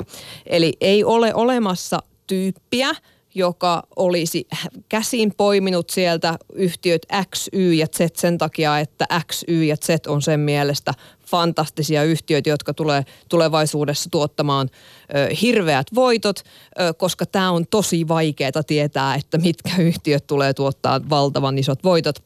[0.46, 2.89] Eli ei ole olemassa tyyppiä,
[3.36, 4.48] joka olisi
[4.89, 7.02] käsin poiminut sieltä yhtiöt
[7.36, 10.94] X, Y ja Z sen takia, että X, Y ja Z on sen mielestä
[11.34, 14.69] fantastisia yhtiöitä, jotka tulee tulevaisuudessa tuottamaan
[15.15, 21.02] ö, hirveät voitot, ö, koska tämä on tosi vaikeaa tietää, että mitkä yhtiöt tulee tuottaa
[21.10, 22.24] valtavan isot voitot.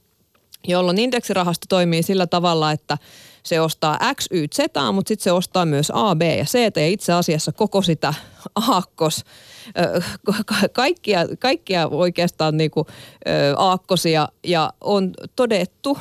[0.67, 2.97] Jolloin indeksirahasto toimii sillä tavalla, että
[3.47, 4.59] se ostaa X, Y, Z,
[4.91, 8.13] mutta sitten se ostaa myös A, B ja C ja itse asiassa koko sitä
[8.55, 9.23] aakkos,
[10.73, 12.87] kaikkia, kaikkia oikeastaan niin kuin,
[13.57, 14.29] aakkosia.
[14.43, 15.97] Ja on todettu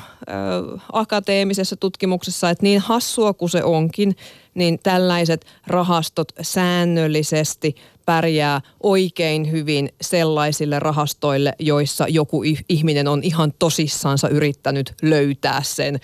[0.92, 4.16] akateemisessa tutkimuksessa, että niin hassua kuin se onkin,
[4.54, 14.28] niin tällaiset rahastot säännöllisesti pärjää oikein hyvin sellaisille rahastoille, joissa joku ihminen on ihan tosissansa
[14.28, 16.00] yrittänyt löytää sen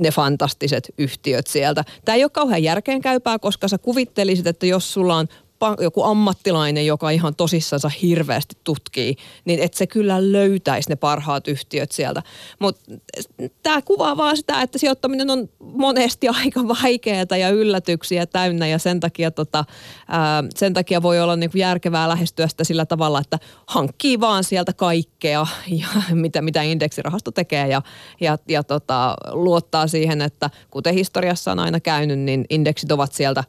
[0.00, 1.84] ne fantastiset yhtiöt sieltä.
[2.04, 5.28] Tämä ei ole kauhean järkeenkäypää, koska sä kuvittelisit, että jos sulla on
[5.80, 11.92] joku ammattilainen, joka ihan tosissansa hirveästi tutkii, niin että se kyllä löytäisi ne parhaat yhtiöt
[11.92, 12.22] sieltä.
[12.58, 12.92] Mutta
[13.62, 19.00] tämä kuvaa vaan sitä, että sijoittaminen on monesti aika vaikeaa ja yllätyksiä täynnä ja sen
[19.00, 19.64] takia, tota,
[20.08, 24.72] ää, sen takia voi olla niinku järkevää lähestyä sitä sillä tavalla, että hankkii vaan sieltä
[24.72, 25.46] kaikkea,
[25.80, 27.82] ja mitä, mitä indeksirahasto tekee ja,
[28.20, 33.44] ja, ja tota, luottaa siihen, että kuten historiassa on aina käynyt, niin indeksit ovat sieltä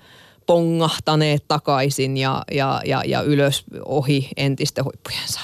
[0.46, 5.42] pongahtaneet takaisin ja, ja, ja, ja ylös ohi entisten huippujensa.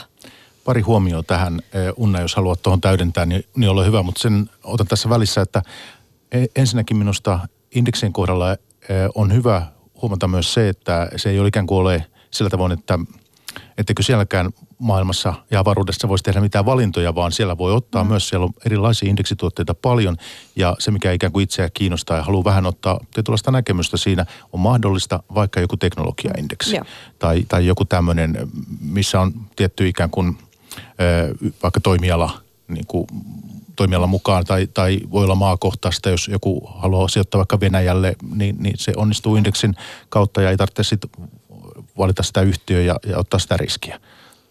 [0.66, 4.50] Pari huomioa tähän, eh, Unna, jos haluat tuohon täydentää, niin, niin ole hyvä, mutta sen
[4.64, 5.62] otan tässä välissä, että
[6.32, 7.40] e, ensinnäkin minusta
[7.76, 8.58] indeksien kohdalla eh,
[9.16, 9.68] on hyvä
[10.02, 13.00] huomata myös se, että se ei ole ikään kuin ole sillä tavoin, että
[13.78, 18.10] etteikö sielläkään maailmassa ja avaruudessa voisi tehdä mitään valintoja, vaan siellä voi ottaa mm.
[18.10, 20.18] myös, siellä on erilaisia indeksituotteita paljon
[20.56, 24.60] ja se, mikä ikään kuin itseä kiinnostaa ja haluaa vähän ottaa tietynlaista näkemystä siinä, on
[24.60, 26.86] mahdollista vaikka joku teknologiaindeksi mm.
[27.20, 28.38] tai, tai joku tämmöinen,
[28.82, 30.38] missä on tietty ikään kuin
[31.64, 33.08] vaikka toimiala niin kuin
[33.76, 38.78] toimialan mukaan tai, tai voi olla maakohtaista, jos joku haluaa sijoittaa vaikka Venäjälle, niin, niin
[38.78, 39.76] se onnistuu indeksin
[40.10, 41.10] kautta ja ei tarvitse sitten
[42.00, 44.00] valita sitä yhtiöä ja, ja ottaa sitä riskiä.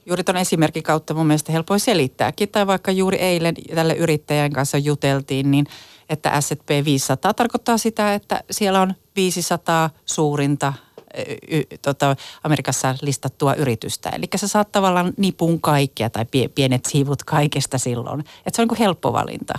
[0.06, 2.48] Juuri tuon esimerkin kautta mun mielestä helpoin selittääkin.
[2.48, 5.66] Tai vaikka juuri eilen tälle yrittäjän kanssa juteltiin, niin
[6.08, 10.72] että S&P 500 tarkoittaa sitä, että siellä on 500 suurinta
[11.48, 14.08] y, tota, Amerikassa listattua yritystä.
[14.08, 18.20] Eli sä saat tavallaan nipun kaikkea tai pienet siivut kaikesta silloin.
[18.20, 19.54] Että se on niin helppo valinta.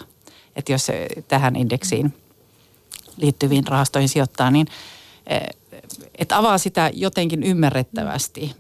[0.56, 0.88] Että jos
[1.28, 2.14] tähän indeksiin
[3.18, 4.68] liittyviin rahastoihin sijoittaa, niin
[6.18, 8.56] että avaa sitä jotenkin ymmärrettävästi.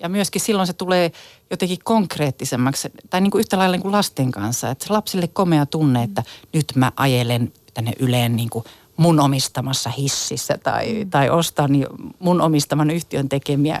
[0.00, 1.12] Ja myöskin silloin se tulee
[1.50, 4.70] jotenkin konkreettisemmaksi, tai niin kuin yhtä lailla niin kuin lasten kanssa.
[4.70, 8.64] Että lapsille komea tunne, että nyt mä ajelen tänne yleen niin kuin
[8.96, 11.10] mun omistamassa hississä tai, mm.
[11.10, 11.70] tai ostan
[12.18, 13.80] mun omistaman yhtiön tekemiä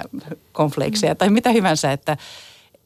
[0.52, 2.16] konfleikseja tai mitä hyvänsä, että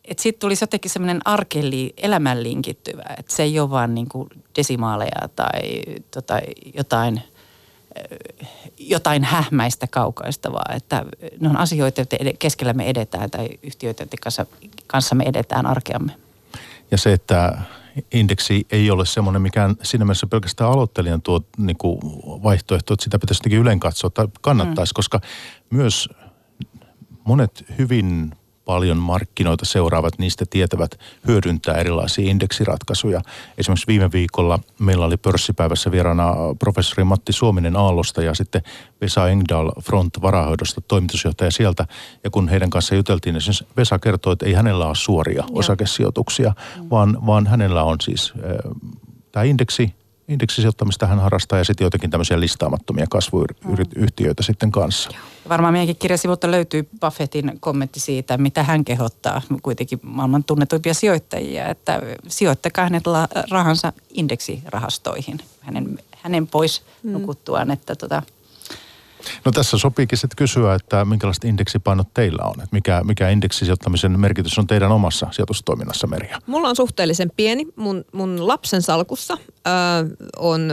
[0.04, 4.28] että sitten tulisi jotenkin semmoinen arkeli, elämän linkittyvä, että se ei ole vaan niin kuin
[4.56, 5.60] desimaaleja tai
[6.10, 6.40] tota,
[6.74, 7.22] jotain–
[8.78, 11.04] jotain hähmäistä kaukaista, vaan että
[11.40, 14.46] ne on asioita, joiden keskellä me edetään tai yhtiöitä, joiden kanssa,
[14.86, 16.12] kanssa me edetään arkeamme.
[16.90, 17.58] ja se, että
[18.12, 22.00] indeksi ei ole semmoinen mikään siinä mielessä pelkästään aloittelijan tuo niin kuin
[22.42, 24.94] vaihtoehto, että sitä pitäisi jotenkin ylen katsoa tai kannattaisi, mm.
[24.94, 25.20] koska
[25.70, 26.08] myös
[27.24, 28.32] monet hyvin
[28.68, 33.20] paljon markkinoita seuraavat, niistä tietävät hyödyntää erilaisia indeksiratkaisuja.
[33.58, 38.62] Esimerkiksi viime viikolla meillä oli pörssipäivässä vieraana professori Matti Suominen Aallosta ja sitten
[39.00, 41.86] Vesa Engdahl Front varahoidosta toimitusjohtaja sieltä.
[42.24, 45.58] Ja kun heidän kanssa juteltiin, niin siis Vesa kertoi, että ei hänellä ole suoria Joo.
[45.58, 46.90] osakesijoituksia, mm.
[46.90, 48.72] vaan, vaan hänellä on siis äh,
[49.32, 49.94] tämä indeksi,
[50.28, 54.44] indeksisijoittamista hän harrastaa ja sitten jotenkin tämmöisiä listaamattomia kasvuyhtiöitä mm.
[54.44, 55.10] sitten kanssa.
[55.48, 62.02] Varmaan meidänkin kirjasivulta löytyy Buffettin kommentti siitä, mitä hän kehottaa kuitenkin maailman tunnetuimpia sijoittajia, että
[62.28, 63.04] sijoittakaa hänet
[63.50, 67.12] rahansa indeksirahastoihin hänen, hänen pois mm.
[67.12, 68.22] nukuttuaan, että tota,
[69.44, 72.54] No tässä sopiikin sitten kysyä, että minkälaiset indeksipainot teillä on?
[72.54, 76.38] Että mikä, mikä indeksisijoittamisen merkitys on teidän omassa sijoitustoiminnassa, Merja?
[76.46, 77.66] Mulla on suhteellisen pieni.
[77.76, 79.70] Mun, mun lapsen salkussa ö,
[80.36, 80.70] on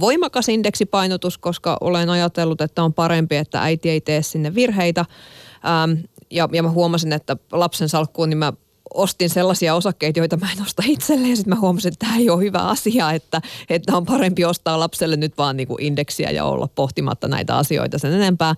[0.00, 5.04] voimakas indeksipainotus, koska olen ajatellut, että on parempi, että äiti ei tee sinne virheitä.
[5.10, 8.52] Ö, ja, ja mä huomasin, että lapsen salkkuun niin mä
[8.94, 11.36] ostin sellaisia osakkeita, joita mä en osta itselleen.
[11.36, 15.16] Sitten mä huomasin, että tämä ei ole hyvä asia, että, että on parempi ostaa lapselle
[15.16, 18.54] nyt vaan niin kuin indeksiä ja olla pohtimatta näitä asioita sen enempää.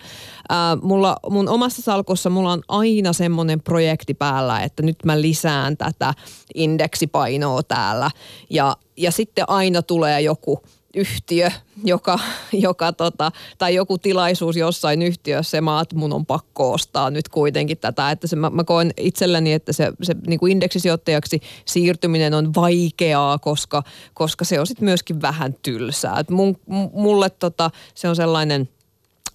[0.49, 5.77] Ää, mulla, mun omassa salkussa mulla on aina semmoinen projekti päällä, että nyt mä lisään
[5.77, 6.15] tätä
[6.55, 8.11] indeksipainoa täällä.
[8.51, 10.63] Ja, ja sitten aina tulee joku
[10.95, 11.51] yhtiö,
[11.85, 12.19] joka,
[12.53, 17.29] joka tota, tai joku tilaisuus jossain yhtiössä ja mä että mun on pakko ostaa nyt
[17.29, 18.11] kuitenkin tätä.
[18.11, 23.39] Että se, mä, mä koen itselleni, että se, se niin kuin indeksisijoittajaksi siirtyminen on vaikeaa,
[23.39, 23.83] koska,
[24.15, 26.19] koska se on sitten myöskin vähän tylsää.
[26.19, 26.57] Et mun,
[26.93, 28.69] mulle tota, se on sellainen,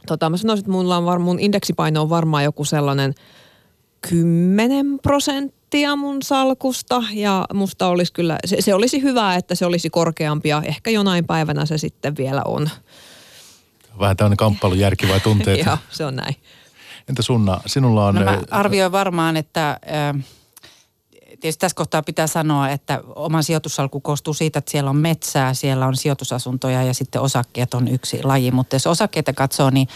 [0.08, 3.14] tota, mä sanoisin, että mulla on var, mun indeksipaino on varmaan joku sellainen
[4.10, 9.66] 10 prosenttia prosenttia mun salkusta ja musta olisi kyllä, se, se olisi hyvä, että se
[9.66, 12.70] olisi korkeampi ja ehkä jonain päivänä se sitten vielä on.
[14.00, 15.60] Vähän tämmöinen kamppailujärki vai tunteet?
[15.66, 16.36] Joo, se on näin.
[17.10, 18.16] Entä Sunna, sinulla on...
[18.16, 19.80] No mä arvioin varmaan, että
[21.40, 25.88] tietysti tässä kohtaa pitää sanoa, että oma sijoitussalku koostuu siitä, että siellä on metsää, siellä
[25.88, 28.52] on sijoitusasuntoja ja sitten osakkeet on yksi laji.
[28.52, 29.88] Mutta jos osakkeita katsoo, niin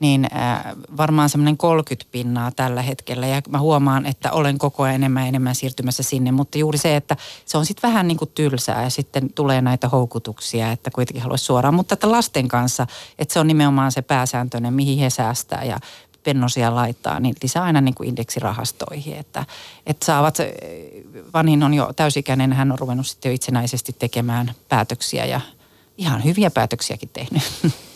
[0.00, 0.64] niin äh,
[0.96, 3.26] varmaan semmoinen 30 pinnaa tällä hetkellä.
[3.26, 6.32] Ja mä huomaan, että olen koko ajan enemmän ja enemmän siirtymässä sinne.
[6.32, 9.88] Mutta juuri se, että se on sitten vähän niin kuin tylsää ja sitten tulee näitä
[9.88, 11.74] houkutuksia, että kuitenkin haluaisi suoraan.
[11.74, 12.86] Mutta että lasten kanssa,
[13.18, 15.78] että se on nimenomaan se pääsääntöinen, mihin he säästää ja
[16.22, 19.16] pennosia laittaa, niin lisää aina niin kuin indeksirahastoihin.
[19.16, 19.44] Että,
[19.86, 20.38] että saavat,
[21.34, 25.40] Vanin on jo täysikäinen, hän on ruvennut sitten jo itsenäisesti tekemään päätöksiä ja
[25.98, 27.42] ihan hyviä päätöksiäkin tehnyt.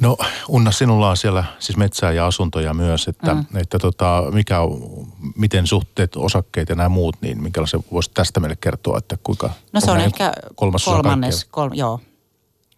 [0.00, 0.16] No
[0.48, 3.44] Unna, sinulla on siellä siis metsää ja asuntoja myös, että, mm.
[3.54, 4.58] että tota, mikä
[5.36, 9.50] miten suhteet, osakkeet ja nämä muut, niin minkälaisen voisi tästä meille kertoa, että kuinka...
[9.72, 12.00] No se on ehkä kolmas kolmannes, kol, joo.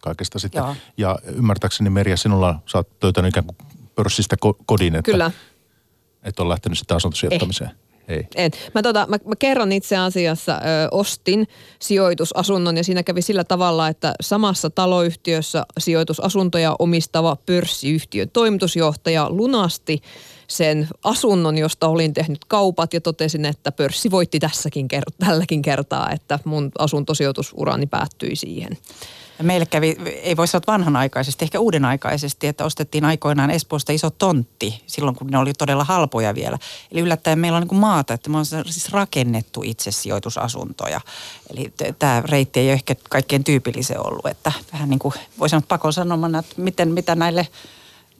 [0.01, 0.59] Kaikesta sitten.
[0.59, 0.75] Joo.
[0.97, 3.57] Ja ymmärtääkseni Merja, sinulla sä oot löytänyt ikään kuin
[3.95, 5.31] pörssistä kodin, että, Kyllä.
[6.23, 7.69] että on lähtenyt sitä asuntosijoittamiseen.
[7.69, 7.86] Eh.
[8.07, 8.27] Ei.
[8.35, 8.51] En.
[8.73, 11.47] Mä, tota, mä, mä kerron itse asiassa, ö, ostin
[11.79, 20.01] sijoitusasunnon ja siinä kävi sillä tavalla, että samassa taloyhtiössä sijoitusasuntoja omistava pörssiyhtiön toimitusjohtaja lunasti
[20.47, 24.87] sen asunnon, josta olin tehnyt kaupat ja totesin, että pörssi voitti tässäkin
[25.19, 28.77] tälläkin kertaa, että mun asuntosijoitusurani päättyi siihen.
[29.41, 35.15] Meille kävi, ei voi sanoa vanhanaikaisesti, ehkä uudenaikaisesti, että ostettiin aikoinaan Espoosta iso tontti silloin,
[35.15, 36.57] kun ne oli todella halpoja vielä.
[36.91, 41.01] Eli yllättäen meillä on niin kuin maata, että me on siis rakennettu itse sijoitusasuntoja.
[41.49, 45.63] Eli tämä reitti ei ole ehkä kaikkein tyypillisen ollut, että vähän niin kuin voi sanoa
[45.67, 47.47] pakon sanomana, että miten, mitä näille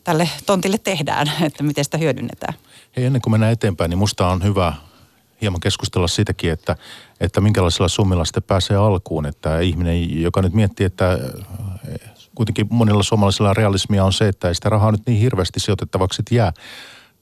[0.03, 2.53] tälle tontille tehdään, että miten sitä hyödynnetään.
[2.97, 4.73] Hei, ennen kuin mennään eteenpäin, niin musta on hyvä
[5.41, 6.75] hieman keskustella siitäkin, että,
[7.19, 9.25] että minkälaisilla summilla sitten pääsee alkuun.
[9.25, 11.19] Että ihminen, joka nyt miettii, että
[11.87, 16.23] eh, kuitenkin monilla suomalaisilla realismia on se, että ei sitä rahaa nyt niin hirveästi sijoitettavaksi
[16.31, 16.53] jää,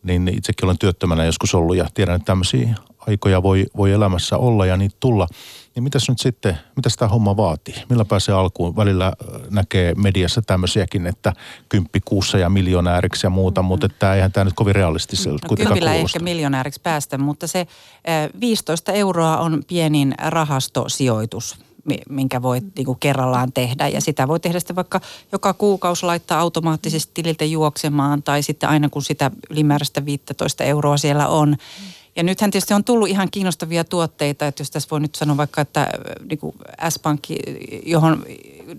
[0.03, 2.75] niin itsekin olen työttömänä joskus ollut ja tiedän, että tämmöisiä
[3.07, 5.27] aikoja voi, voi elämässä olla ja niitä tulla.
[5.75, 7.75] Niin mitäs nyt sitten, mitä sitä homma vaatii?
[7.89, 8.75] Millä pääsee alkuun?
[8.75, 11.33] Välillä äh, näkee mediassa tämmöisiäkin, että
[11.69, 13.67] kymppi kuussa ja miljonääriksi ja muuta, mm-hmm.
[13.67, 17.67] mutta että eihän tämä nyt kovin realistiselta no, Kympillä ei ehkä miljonääriksi päästä, mutta se
[18.39, 21.65] 15 äh, euroa on pienin rahastosijoitus
[22.09, 23.87] minkä voi niin kuin kerrallaan tehdä.
[23.87, 28.89] Ja sitä voi tehdä sitten vaikka joka kuukausi laittaa automaattisesti tililtä juoksemaan tai sitten aina
[28.89, 31.55] kun sitä ylimääräistä 15 euroa siellä on,
[32.15, 35.61] ja nythän tietysti on tullut ihan kiinnostavia tuotteita, että jos tässä voi nyt sanoa vaikka,
[35.61, 35.87] että äh,
[36.29, 36.55] niin kuin
[36.89, 37.39] S-Pankki,
[37.85, 38.25] johon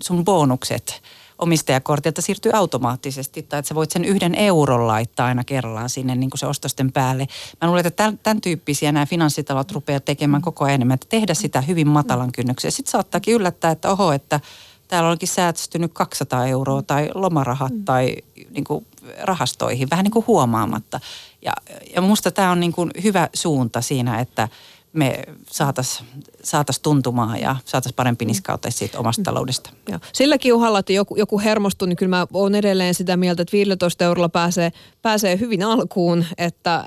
[0.03, 1.01] sun bonukset
[1.39, 6.29] omistajakortilta siirtyy automaattisesti tai että sä voit sen yhden euron laittaa aina kerrallaan sinne niin
[6.29, 7.27] kuin se ostosten päälle.
[7.61, 11.61] Mä luulen, että tämän, tyyppisiä nämä finanssitalot rupeaa tekemään koko ajan enemmän, että tehdä sitä
[11.61, 12.71] hyvin matalan kynnyksen.
[12.71, 14.39] Sitten saattaakin yllättää, että oho, että
[14.87, 17.85] täällä onkin säästynyt 200 euroa tai lomarahat mm.
[17.85, 18.15] tai
[18.49, 18.85] niin kuin
[19.21, 20.99] rahastoihin, vähän niin kuin huomaamatta.
[21.41, 21.53] Ja,
[21.95, 24.47] ja musta tämä on niin kuin hyvä suunta siinä, että
[24.93, 26.07] me saataisiin
[26.43, 28.27] saatais tuntumaan ja saataisiin parempi mm.
[28.27, 29.23] niskaute siitä omasta mm.
[29.23, 29.69] taloudesta.
[29.89, 29.99] Joo.
[30.13, 34.03] Silläkin uhalla, että joku, joku hermostuu, niin kyllä mä oon edelleen sitä mieltä, että 15
[34.03, 36.25] eurolla pääsee, pääsee hyvin alkuun.
[36.37, 36.85] Että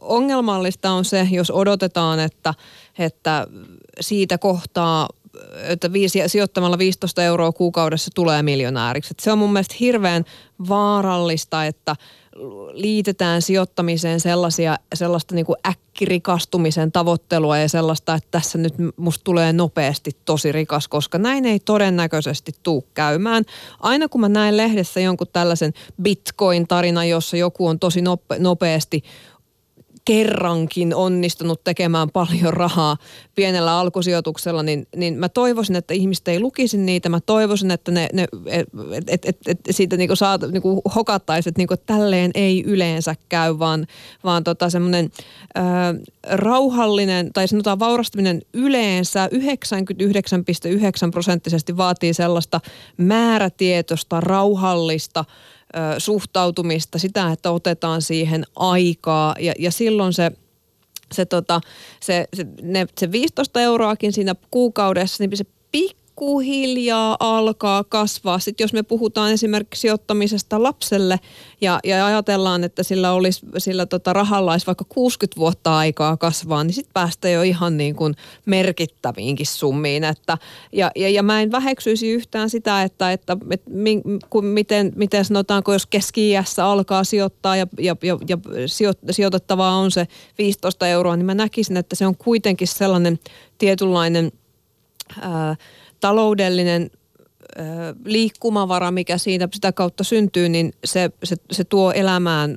[0.00, 2.54] ongelmallista on se, jos odotetaan, että,
[2.98, 3.46] että
[4.00, 5.08] siitä kohtaa
[5.62, 9.12] että viisi, sijoittamalla 15 euroa kuukaudessa tulee miljonääriksi.
[9.12, 10.24] Että se on mun mielestä hirveän
[10.68, 11.96] vaarallista, että
[12.72, 19.52] liitetään sijoittamiseen sellaisia, sellaista niin kuin äkkirikastumisen tavoittelua ja sellaista, että tässä nyt musta tulee
[19.52, 23.44] nopeasti tosi rikas, koska näin ei todennäköisesti tuu käymään.
[23.80, 25.72] Aina kun mä näen lehdessä jonkun tällaisen
[26.02, 29.02] bitcoin-tarinan, jossa joku on tosi nope, nopeasti
[30.04, 32.96] kerrankin onnistunut tekemään paljon rahaa
[33.34, 37.08] pienellä alkusijoituksella, niin, niin mä toivoisin, että ihmiset ei lukisi niitä.
[37.08, 38.26] Mä toivoisin, että ne, ne
[38.96, 43.58] et, et, et, et siitä niinku saat, niinku hokattaisiin, että niinku tälleen ei yleensä käy,
[43.58, 43.86] vaan,
[44.24, 45.10] vaan tota semmoinen
[46.30, 49.38] rauhallinen tai sanotaan vaurastuminen yleensä 99,9
[51.10, 52.60] prosenttisesti vaatii sellaista
[52.96, 55.24] määrätietoista, rauhallista,
[55.98, 59.34] suhtautumista, sitä, että otetaan siihen aikaa.
[59.38, 60.32] Ja, ja silloin se
[61.12, 61.60] se, tota,
[62.00, 65.44] se, se, ne, se 15 euroakin siinä kuukaudessa, niin se
[66.20, 68.38] pikkuhiljaa alkaa kasvaa.
[68.38, 71.20] Sitten jos me puhutaan esimerkiksi sijoittamisesta lapselle
[71.60, 76.64] ja, ja ajatellaan, että sillä, olisi, sillä tota rahalla olisi vaikka 60 vuotta aikaa kasvaa,
[76.64, 78.14] niin sitten päästään jo ihan niin kuin
[78.46, 80.04] merkittäviinkin summiin.
[80.04, 80.38] Että,
[80.72, 85.24] ja, ja, ja mä en väheksyisi yhtään sitä, että, että, että mi, kun miten, miten
[85.24, 88.38] sanotaanko, jos keski alkaa sijoittaa ja, ja, ja, ja
[89.10, 90.06] sijoitettavaa on se
[90.38, 93.18] 15 euroa, niin mä näkisin, että se on kuitenkin sellainen
[93.58, 94.32] tietynlainen...
[95.20, 95.56] Ää,
[96.00, 96.90] taloudellinen
[97.58, 97.62] ö,
[98.04, 102.56] liikkumavara, mikä siitä sitä kautta syntyy, niin se, se, se tuo elämään,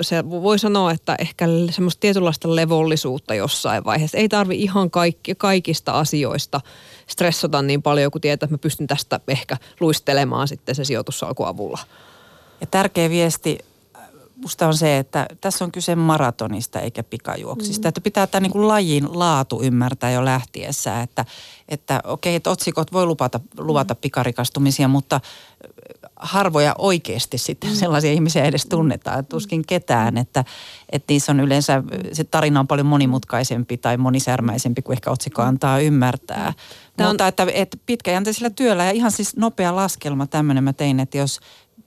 [0.00, 4.18] se voi sanoa, että ehkä semmoista tietynlaista levollisuutta jossain vaiheessa.
[4.18, 6.60] Ei tarvi ihan kaikki, kaikista asioista
[7.06, 11.78] stressata niin paljon, kun tietää, että mä pystyn tästä ehkä luistelemaan sitten se sijoitussalku avulla.
[12.60, 13.58] Ja tärkeä viesti
[14.42, 17.86] musta on se, että tässä on kyse maratonista eikä pikajuoksista.
[17.86, 17.88] Mm.
[17.88, 21.24] Että pitää tämä niin kuin lajin laatu ymmärtää jo lähtiessä, että,
[21.68, 25.20] että okei, että otsikot voi lupata, luvata pikarikastumisia, mutta
[26.16, 27.76] harvoja oikeasti sitten mm.
[27.76, 30.44] sellaisia ihmisiä edes tunnetaan, että tuskin ketään, että,
[30.92, 35.78] että niissä on yleensä, se tarina on paljon monimutkaisempi tai monisärmäisempi kuin ehkä otsikko antaa
[35.78, 36.52] ymmärtää.
[36.96, 37.28] Tämä Mutta on...
[37.28, 41.40] että, että pitkäjänteisellä työllä ja ihan siis nopea laskelma tämmöinen mä tein, että jos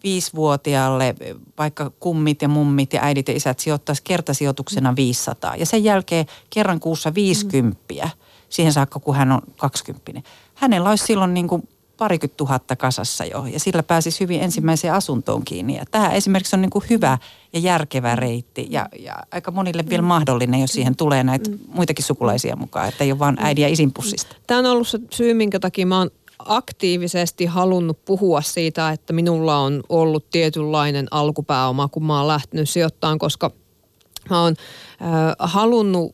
[0.03, 1.15] viisivuotiaalle
[1.57, 6.79] vaikka kummit ja mummit ja äidit ja isät sijoittaisi kertasijoituksena 500 ja sen jälkeen kerran
[6.79, 8.09] kuussa 50 mm.
[8.49, 10.21] siihen saakka, kun hän on 20.
[10.55, 15.45] Hänellä olisi silloin niin kuin parikymmentä tuhatta kasassa jo ja sillä pääsisi hyvin ensimmäiseen asuntoon
[15.45, 15.75] kiinni.
[15.75, 17.17] Ja tämä esimerkiksi on niin kuin hyvä
[17.53, 22.55] ja järkevä reitti ja, ja aika monille vielä mahdollinen, jos siihen tulee näitä muitakin sukulaisia
[22.55, 24.35] mukaan, että ei ole vain äidin ja isin pussista.
[24.47, 29.57] Tämä on ollut se syy, minkä takia mä oon aktiivisesti halunnut puhua siitä, että minulla
[29.57, 33.51] on ollut tietynlainen alkupääoma, kun mä oon lähtenyt sijoittamaan, koska
[34.29, 34.55] mä oon
[35.01, 36.11] äh, halunnut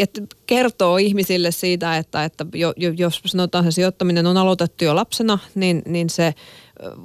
[0.00, 5.38] äh, kertoo ihmisille siitä, että, että jo, jos sanotaan se sijoittaminen on aloitettu jo lapsena,
[5.54, 6.34] niin, niin se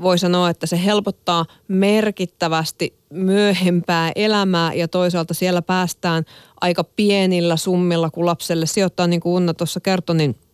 [0.01, 6.23] voi sanoa, että se helpottaa merkittävästi myöhempää elämää ja toisaalta siellä päästään
[6.61, 10.35] aika pienillä summilla, kun lapselle sijoittaa, niin kuin Unna tuossa kertoi, niin–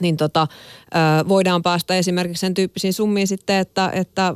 [0.00, 0.46] niin tota,
[1.28, 4.34] voidaan päästä esimerkiksi sen tyyppisiin summiin sitten, että, että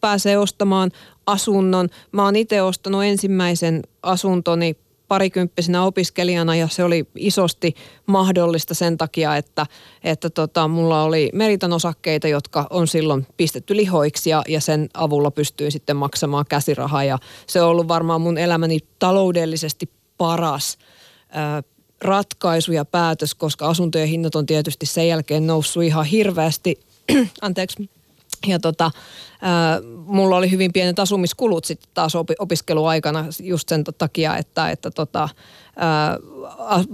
[0.00, 0.90] pääsee ostamaan
[1.26, 1.88] asunnon.
[2.12, 4.76] Mä oon itse ostanut ensimmäisen asuntoni
[5.08, 7.74] parikymppisenä opiskelijana ja se oli isosti
[8.06, 9.66] mahdollista sen takia, että,
[10.04, 15.30] että tota, mulla oli meriton osakkeita, jotka on silloin pistetty lihoiksi ja, ja sen avulla
[15.30, 20.78] pystyin sitten maksamaan käsirahaa ja se on ollut varmaan mun elämäni taloudellisesti paras
[22.02, 26.80] ratkaisu ja päätös, koska asuntojen hinnat on tietysti sen jälkeen noussut ihan hirveästi.
[27.40, 27.90] Anteeksi.
[28.46, 28.90] Ja tota,
[29.42, 35.28] ää, mulla oli hyvin pienet asumiskulut sitten taas opiskeluaikana just sen takia, että, että tota,
[35.76, 36.18] ää,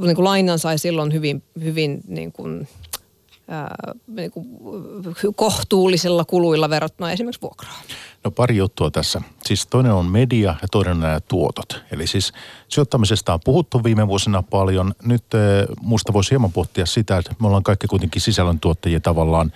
[0.01, 2.69] niin kuin lainan sai silloin hyvin, hyvin niin kuin,
[3.49, 3.77] ää,
[4.07, 4.47] niin kuin
[5.37, 7.75] kohtuullisilla kuluilla verrattuna esimerkiksi vuokraan.
[8.25, 9.23] No pari juttua tässä.
[9.45, 11.83] Siis toinen on media ja toinen on nämä tuotot.
[11.91, 12.33] Eli siis
[12.69, 14.95] Sijoittamisesta on puhuttu viime vuosina paljon.
[15.03, 15.25] Nyt
[15.81, 19.53] musta voisi hieman pohtia sitä, että me ollaan kaikki kuitenkin sisällöntuottajia tavallaan,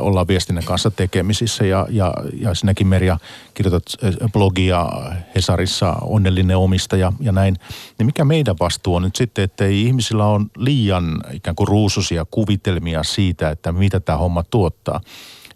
[0.00, 3.18] ollaan viestinnän kanssa tekemisissä ja, ja, ja sinäkin Merja
[3.54, 3.84] kirjoitat
[4.32, 4.86] blogia
[5.34, 7.56] Hesarissa onnellinen omistaja ja näin.
[7.98, 12.26] Niin mikä meidän vastuu on nyt sitten, että ei ihmisillä on liian ikään kuin ruususia
[12.30, 15.00] kuvitelmia siitä, että mitä tämä homma tuottaa.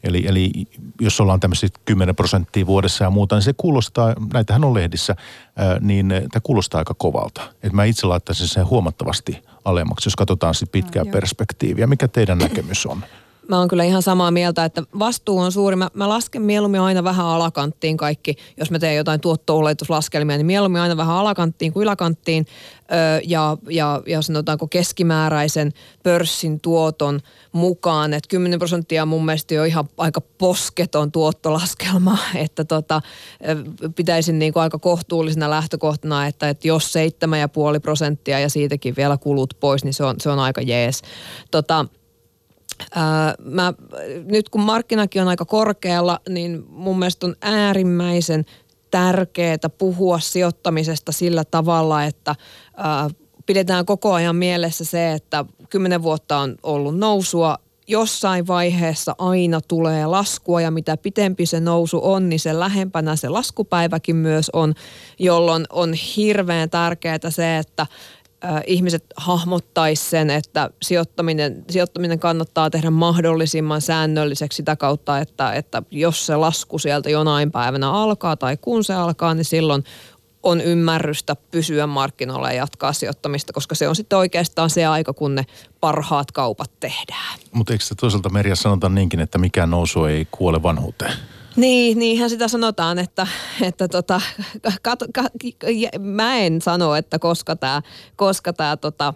[0.04, 0.50] Eli, eli
[1.00, 5.16] jos ollaan tämmöisiä 10 prosenttia vuodessa ja muuta, niin se kuulostaa, näitähän on lehdissä,
[5.80, 7.40] niin tämä kuulostaa aika kovalta.
[7.62, 11.86] Että mä itse laittaisin sen huomattavasti alemmaksi, jos katsotaan sitten pitkää no, perspektiiviä.
[11.86, 13.04] Mikä teidän näkemys on?
[13.48, 15.76] Mä oon kyllä ihan samaa mieltä, että vastuu on suuri.
[15.76, 18.36] Mä, mä lasken mieluummin aina vähän alakanttiin kaikki.
[18.56, 22.46] Jos mä teen jotain tuotto-oletuslaskelmia, niin mieluummin aina vähän alakanttiin kuin yläkanttiin.
[22.92, 25.72] Öö, ja, ja, ja sanotaanko keskimääräisen
[26.02, 27.20] pörssin tuoton
[27.52, 28.14] mukaan.
[28.14, 32.18] Että 10 prosenttia mun mielestä on ihan aika posketon tuottolaskelma.
[32.34, 33.02] Että tota,
[33.96, 36.92] pitäisin niin kuin aika kohtuullisena lähtökohtana, että, että jos
[37.74, 41.02] 7,5 prosenttia ja siitäkin vielä kulut pois, niin se on, se on aika jees.
[41.50, 41.86] Tota,
[43.38, 43.72] mä,
[44.24, 48.44] nyt kun markkinakin on aika korkealla, niin mun mielestä on äärimmäisen
[48.90, 52.34] tärkeää puhua sijoittamisesta sillä tavalla, että
[52.76, 53.10] ää,
[53.46, 57.58] pidetään koko ajan mielessä se, että kymmenen vuotta on ollut nousua,
[57.88, 63.28] jossain vaiheessa aina tulee laskua ja mitä pitempi se nousu on, niin se lähempänä se
[63.28, 64.74] laskupäiväkin myös on,
[65.18, 67.86] jolloin on hirveän tärkeää se, että
[68.66, 76.26] ihmiset hahmottaisi sen, että sijoittaminen, sijoittaminen kannattaa tehdä mahdollisimman säännölliseksi sitä kautta, että, että jos
[76.26, 79.84] se lasku sieltä jonain päivänä alkaa tai kun se alkaa, niin silloin
[80.42, 85.34] on ymmärrystä pysyä markkinoilla ja jatkaa sijoittamista, koska se on sitten oikeastaan se aika, kun
[85.34, 85.44] ne
[85.80, 87.38] parhaat kaupat tehdään.
[87.52, 91.12] Mutta eikö se toisaalta Merja sanota niinkin, että mikään nousu ei kuole vanhuuteen?
[91.56, 93.26] Niin, niinhän sitä sanotaan, että,
[93.62, 94.20] että tota,
[94.82, 95.32] kat, kat,
[95.98, 97.82] mä en sano, että koska tämä
[98.16, 99.14] koska tää, tota,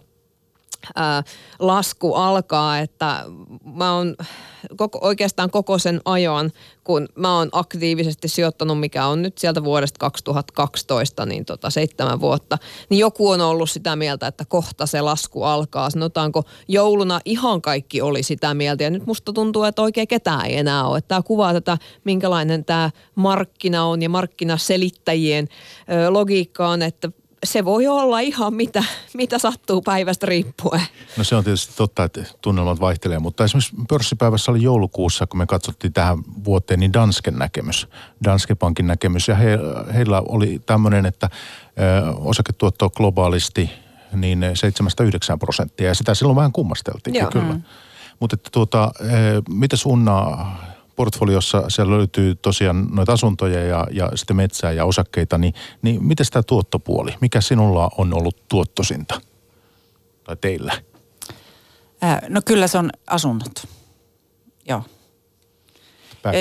[1.59, 3.25] lasku alkaa, että
[3.65, 4.17] mä oon
[4.77, 6.53] koko, oikeastaan koko sen ajan,
[6.85, 12.59] kun mä oon aktiivisesti sijoittanut, mikä on nyt sieltä vuodesta 2012, niin tota seitsemän vuotta,
[12.91, 15.91] niin joku on ollut sitä mieltä, että kohta se lasku alkaa.
[15.91, 20.57] Sanotaanko jouluna ihan kaikki oli sitä mieltä ja nyt musta tuntuu, että oikein ketään ei
[20.57, 21.01] enää ole.
[21.01, 25.49] Tämä kuvaa tätä, minkälainen tämä markkina on ja markkinaselittäjien
[26.11, 27.11] logiikka on, että
[27.45, 28.85] se voi olla ihan mitä,
[29.15, 30.83] mitä sattuu päivästä riippuen.
[31.17, 35.47] No se on tietysti totta, että tunnelmat vaihtelee, mutta esimerkiksi pörssipäivässä oli joulukuussa, kun me
[35.47, 37.89] katsottiin tähän vuoteen, niin Dansken näkemys,
[38.25, 39.29] Danske Bankin näkemys.
[39.29, 39.59] Ja he,
[39.95, 43.71] heillä oli tämmöinen, että ö, osaketuotto globaalisti
[44.13, 44.43] niin
[45.35, 47.31] 7-9 prosenttia ja sitä silloin vähän kummasteltiin, Joo.
[47.31, 47.53] kyllä.
[47.53, 47.63] Mm.
[48.21, 48.93] Mutta tuota,
[49.49, 50.47] mitä Unna
[50.99, 56.27] portfoliossa siellä löytyy tosiaan noita asuntoja ja, ja sitten metsää ja osakkeita, niin, niin miten
[56.31, 57.15] tämä tuottopuoli?
[57.21, 59.21] Mikä sinulla on ollut tuottosinta?
[60.25, 60.73] Tai teillä?
[62.01, 63.69] Ää, no kyllä se on asunnot.
[64.69, 64.83] Joo.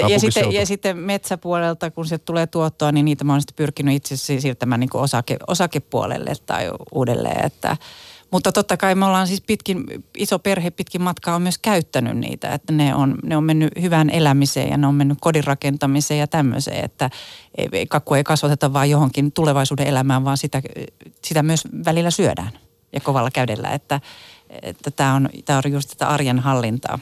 [0.10, 3.96] Ja, sitten, ja sitten metsäpuolelta, kun se tulee tuottoa, niin niitä mä oon sitten pyrkinyt
[3.96, 7.78] itse siirtämään niin osake, osakepuolelle tai uudelleen, että–
[8.32, 9.84] mutta totta kai me ollaan siis pitkin,
[10.18, 14.10] iso perhe pitkin matkaa on myös käyttänyt niitä, että ne on, ne on mennyt hyvään
[14.10, 17.10] elämiseen ja ne on mennyt kodin rakentamiseen ja tämmöiseen, että
[17.90, 20.62] kakku ei kasvateta vaan johonkin tulevaisuuden elämään, vaan sitä,
[21.26, 22.52] sitä myös välillä syödään
[22.94, 24.02] ja kovalla käydellä, että,
[24.62, 27.00] että tämä on, tämä on just tätä arjen hallintaa.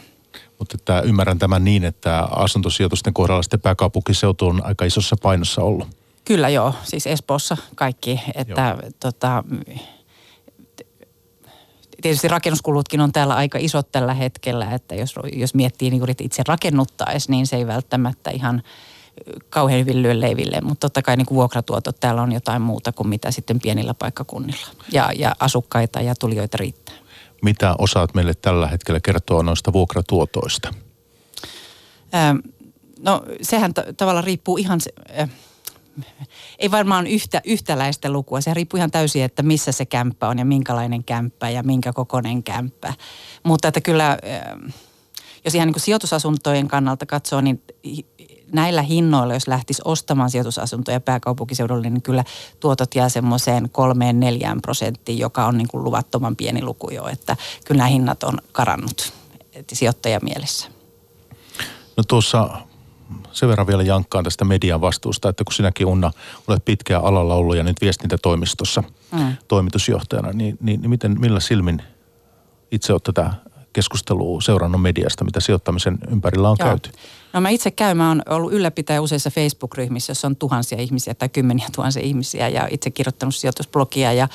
[0.59, 5.87] Mutta että ymmärrän tämän niin, että asuntosijoitusten kohdalla sitten pääkaupunkiseutu on aika isossa painossa ollut.
[6.25, 9.43] Kyllä joo, siis Espoossa kaikki, että tota,
[12.05, 16.43] tietysti rakennuskulutkin on täällä aika isot tällä hetkellä, että jos, jos miettii niin kuin itse
[16.47, 18.63] rakennuttaisi, niin se ei välttämättä ihan
[19.49, 23.07] kauhean hyvin lyö leiville, mutta totta kai niin kuin vuokratuotot täällä on jotain muuta kuin
[23.07, 24.67] mitä sitten pienillä paikkakunnilla.
[24.91, 26.95] Ja, ja asukkaita ja tulijoita riittää.
[27.41, 30.73] Mitä osaat meille tällä hetkellä kertoa noista vuokratuotoista?
[32.15, 32.37] Ähm,
[32.99, 34.81] no sehän t- tavallaan riippuu ihan...
[34.81, 35.29] Se, äh,
[36.59, 38.41] ei varmaan yhtä, yhtäläistä lukua.
[38.41, 42.43] Se riippuu ihan täysin, että missä se kämppä on ja minkälainen kämppä ja minkä kokoinen
[42.43, 42.93] kämppä.
[43.43, 44.69] Mutta että kyllä, ähm,
[45.45, 47.61] jos ihan niin kuin sijoitusasuntojen kannalta katsoo, niin
[48.51, 52.23] näillä hinnoilla, jos lähtisi ostamaan sijoitusasuntoja pääkaupunkiseudulle, niin kyllä
[52.59, 57.07] tuotot jää semmoiseen kolmeen neljään prosenttiin, joka on niin kuin luvattoman pieni luku jo.
[57.07, 59.13] Että kyllä nämä hinnat on karannut
[59.73, 60.67] sijoittajamielessä.
[61.97, 62.49] No tuossa
[63.31, 66.11] sen verran vielä jankkaan tästä median vastuusta, että kun sinäkin Unna
[66.47, 69.35] olet pitkään alalla ollut ja nyt viestintätoimistossa mm.
[69.47, 71.81] toimitusjohtajana, niin, niin, niin miten, millä silmin
[72.71, 73.33] itse olet tätä
[73.73, 76.69] keskustelua seurannut mediasta, mitä sijoittamisen ympärillä on Joo.
[76.69, 76.89] käyty?
[77.35, 81.29] No mä itse käyn, mä oon ollut ylläpitäjä useissa Facebook-ryhmissä, jossa on tuhansia ihmisiä tai
[81.29, 84.27] kymmeniä tuhansia ihmisiä ja itse kirjoittanut sijoitusblogia ja,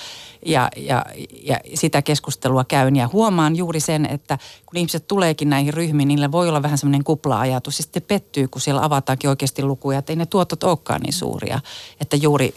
[0.47, 1.05] ja, ja,
[1.45, 2.97] ja sitä keskustelua käyn.
[2.97, 7.05] Ja huomaan juuri sen, että kun ihmiset tuleekin näihin ryhmiin, niillä voi olla vähän semmoinen
[7.05, 11.13] kupla-ajatus ja sitten pettyy, kun siellä avataankin oikeasti lukuja, että ei ne tuotot olekaan niin
[11.13, 11.61] suuria,
[12.01, 12.53] että juuri,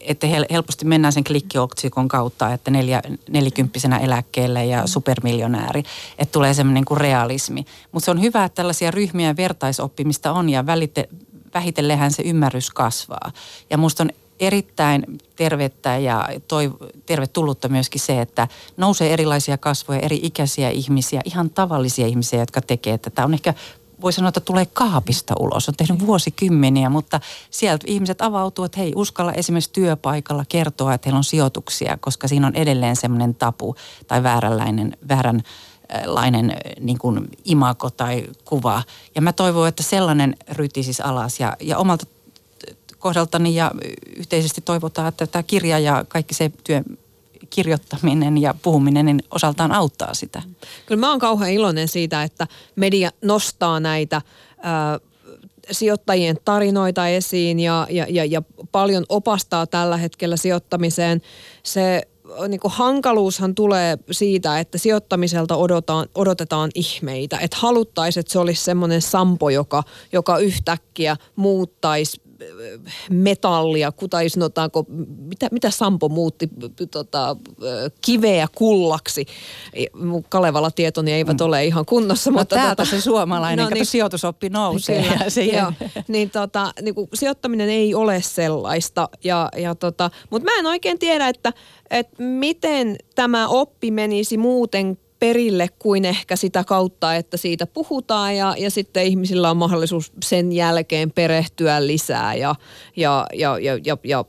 [0.00, 5.82] että helposti mennään sen klikkiotsikon kautta, että neljä, nelikymppisenä eläkkeelle ja supermiljonääri,
[6.18, 7.64] että tulee semmoinen kuin realismi.
[7.92, 11.08] Mutta se on hyvä, että tällaisia ryhmiä vertaisoppimista on ja välite,
[11.54, 13.32] vähitellehän se ymmärrys kasvaa.
[13.70, 16.70] Ja musta on erittäin tervettä ja toi,
[17.06, 22.98] tervetullutta myöskin se, että nousee erilaisia kasvoja, eri ikäisiä ihmisiä, ihan tavallisia ihmisiä, jotka tekee
[22.98, 23.24] tätä.
[23.24, 23.54] On ehkä
[24.00, 25.68] voi sanoa, että tulee kaapista ulos.
[25.68, 31.18] On tehnyt vuosikymmeniä, mutta sieltä ihmiset avautuu, että hei, uskalla esimerkiksi työpaikalla kertoa, että heillä
[31.18, 35.42] on sijoituksia, koska siinä on edelleen semmoinen tapu tai vääränlainen, väärän
[36.04, 38.82] lainen niin kuin imako tai kuva.
[39.14, 42.06] Ja mä toivon, että sellainen rytisisi alas ja, ja omalta
[42.98, 43.70] kohdaltani ja
[44.16, 46.82] yhteisesti toivotaan, että tämä kirja ja kaikki se työ,
[47.50, 50.42] kirjoittaminen ja puhuminen niin osaltaan auttaa sitä.
[50.86, 54.22] Kyllä mä oon kauhean iloinen siitä, että media nostaa näitä
[54.62, 54.98] ää,
[55.70, 61.22] sijoittajien tarinoita esiin ja, ja, ja, ja paljon opastaa tällä hetkellä sijoittamiseen.
[61.62, 62.08] Se
[62.48, 67.38] niin kuin hankaluushan tulee siitä, että sijoittamiselta odotetaan, odotetaan ihmeitä.
[67.38, 72.29] Että haluttaisiin, että se olisi semmoinen sampo, joka, joka yhtäkkiä muuttaisi
[73.10, 74.84] metallia, tai sanotaanko,
[75.18, 76.48] mitä, mitä Sampo muutti,
[76.90, 77.36] tota,
[78.00, 79.26] kiveä kullaksi.
[80.28, 81.46] Kalevala tietoni eivät mm.
[81.46, 82.30] ole ihan kunnossa.
[82.30, 85.02] No mutta täältä tota, se suomalainen, no, niin, sijoitusoppi nousee.
[85.02, 85.58] Kyllä, ja siihen.
[85.58, 85.72] Joo,
[86.08, 90.98] niin, tota, niin kuin, sijoittaminen ei ole sellaista, ja, ja tota, mutta mä en oikein
[90.98, 91.52] tiedä, että,
[91.90, 98.54] että miten tämä oppi menisi muuten perille kuin ehkä sitä kautta, että siitä puhutaan ja,
[98.58, 102.54] ja sitten ihmisillä on mahdollisuus sen jälkeen perehtyä lisää ja,
[102.96, 104.24] ja, ja, ja, ja, ja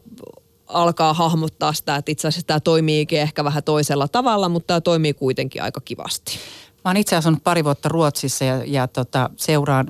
[0.67, 5.13] alkaa hahmottaa sitä, että itse asiassa tämä toimiikin ehkä vähän toisella tavalla, mutta tämä toimii
[5.13, 6.37] kuitenkin aika kivasti.
[6.85, 9.87] Mä oon itse asunut pari vuotta Ruotsissa ja, ja tota, seuraan,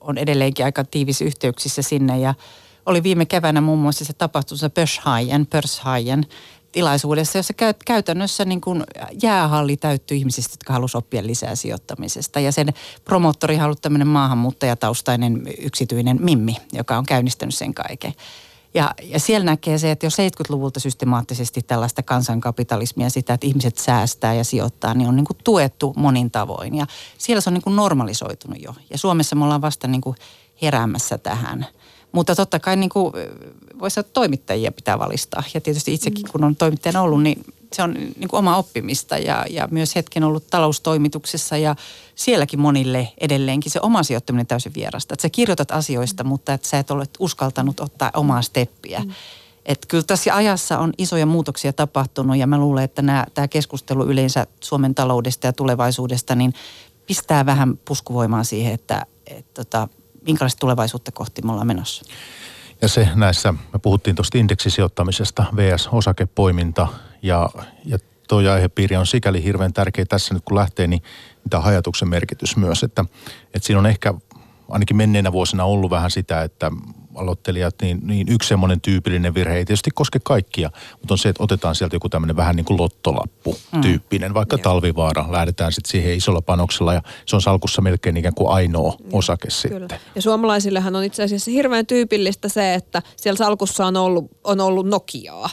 [0.00, 2.34] on edelleenkin aika tiivis yhteyksissä sinne ja
[2.86, 6.26] oli viime keväänä muun muassa se tapahtuma Börshajen, Pörshajen,
[6.72, 7.54] tilaisuudessa, jossa
[7.84, 8.84] käytännössä niin kuin
[9.22, 12.40] jäähalli täyttyi ihmisistä, jotka halusivat oppia lisää sijoittamisesta.
[12.40, 12.68] Ja sen
[13.04, 18.14] promottori ollut tämmöinen maahanmuuttajataustainen yksityinen Mimmi, joka on käynnistänyt sen kaiken.
[18.74, 24.34] Ja, ja siellä näkee se, että jos 70-luvulta systemaattisesti tällaista kansankapitalismia, sitä, että ihmiset säästää
[24.34, 26.76] ja sijoittaa, niin on niin kuin tuettu monin tavoin.
[26.76, 26.86] Ja
[27.18, 28.74] siellä se on niin kuin normalisoitunut jo.
[28.90, 30.16] Ja Suomessa me ollaan vasta niin kuin
[30.62, 31.66] heräämässä tähän–
[32.12, 33.12] mutta totta kai niin kuin,
[33.80, 35.42] voisi sanoa, toimittajia pitää valistaa.
[35.54, 39.44] Ja tietysti itsekin, kun on toimittajana ollut, niin se on niin kuin oma oppimista ja,
[39.50, 41.76] ja myös hetken ollut taloustoimituksessa ja
[42.14, 45.14] sielläkin monille edelleenkin se oma sijoittaminen täysin vierasta.
[45.14, 49.00] Että sä kirjoitat asioista, mutta että sä et ole uskaltanut ottaa omaa steppiä.
[49.00, 49.12] Mm.
[49.66, 54.06] Että kyllä tässä ajassa on isoja muutoksia tapahtunut ja mä luulen, että nämä, tämä keskustelu
[54.06, 56.54] yleensä Suomen taloudesta ja tulevaisuudesta niin
[57.06, 59.88] pistää vähän puskuvoimaa siihen, että, että tota,
[60.26, 62.04] minkälaista tulevaisuutta kohti me ollaan menossa.
[62.82, 66.88] Ja se näissä, me puhuttiin tuosta indeksisijoittamisesta, VS-osakepoiminta
[67.22, 67.50] ja,
[67.84, 67.98] ja
[68.28, 71.02] tuo aihepiiri on sikäli hirveän tärkeä tässä nyt kun lähtee, niin
[71.44, 73.04] mitä hajatuksen merkitys myös, että,
[73.54, 74.14] että siinä on ehkä
[74.68, 76.70] ainakin menneinä vuosina ollut vähän sitä, että
[77.14, 81.42] aloittelijat, niin, niin yksi semmoinen tyypillinen virhe ei tietysti koske kaikkia, mutta on se, että
[81.42, 83.80] otetaan sieltä joku tämmöinen vähän niin kuin lottolappu mm.
[83.80, 84.62] tyyppinen, vaikka yeah.
[84.62, 89.08] talvivaara, lähdetään sitten siihen isolla panoksella ja se on salkussa melkein ikään kuin ainoa mm.
[89.12, 89.80] osake Kyllä.
[89.80, 90.00] sitten.
[90.14, 94.86] Ja suomalaisillehan on itse asiassa hirveän tyypillistä se, että siellä salkussa on ollut, on ollut
[94.86, 95.50] Nokiaa.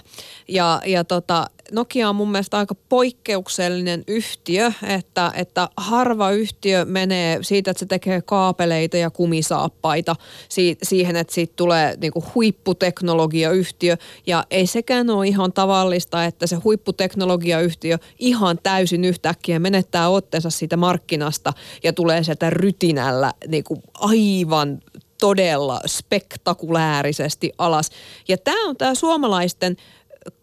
[0.48, 7.40] Ja, ja tota, Nokia on mun mielestä aika poikkeuksellinen yhtiö, että, että harva yhtiö menee
[7.42, 10.16] siitä, että se tekee kaapeleita ja kumisaappaita
[10.84, 13.98] siihen, että siitä tulee niinku huipputeknologiayhtiö.
[14.28, 20.78] Ja ei sekään ole ihan tavallista, että se huipputeknologiayhtiö ihan täysin yhtäkkiä menettää otteensa siitä
[20.78, 21.54] markkinasta
[21.84, 24.80] ja tulee sieltä rytinällä niinku aivan
[25.20, 27.90] todella spektakuläärisesti alas.
[28.28, 29.78] Ja tämä on tämä suomalaisten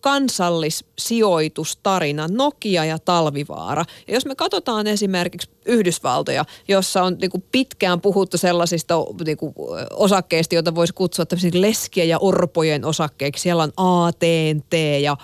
[0.00, 3.84] kansallissijoitustarina, Nokia ja Talvivaara.
[4.08, 8.94] Ja jos me katsotaan esimerkiksi Yhdysvaltoja, jossa on niin kuin pitkään puhuttu sellaisista
[9.26, 9.54] niin kuin
[9.90, 13.42] osakkeista, joita voisi kutsua leskiä ja orpojen osakkeiksi.
[13.42, 14.72] Siellä on ATT
[15.02, 15.16] ja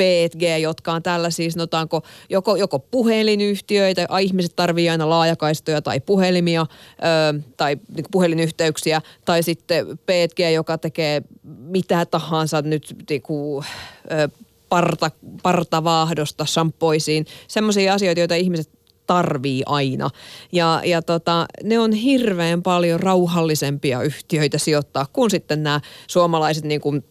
[0.00, 7.40] 5G, jotka on tällaisia, sanotaanko, joko, joko puhelinyhtiöitä, ihmiset tarvii aina laajakaistoja tai puhelimia ö,
[7.56, 11.22] tai niin puhelinyhteyksiä, tai sitten 5G, joka tekee
[11.58, 13.64] mitä tahansa nyt niin kuin,
[14.10, 14.28] ö,
[14.68, 15.10] parta,
[15.42, 18.79] partavaahdosta, shampoisiin, semmoisia asioita, joita ihmiset
[19.10, 20.10] tarvii aina.
[20.52, 26.80] Ja, ja tota, ne on hirveän paljon rauhallisempia yhtiöitä sijoittaa kuin sitten nämä suomalaiset niin
[26.80, 27.04] kuin,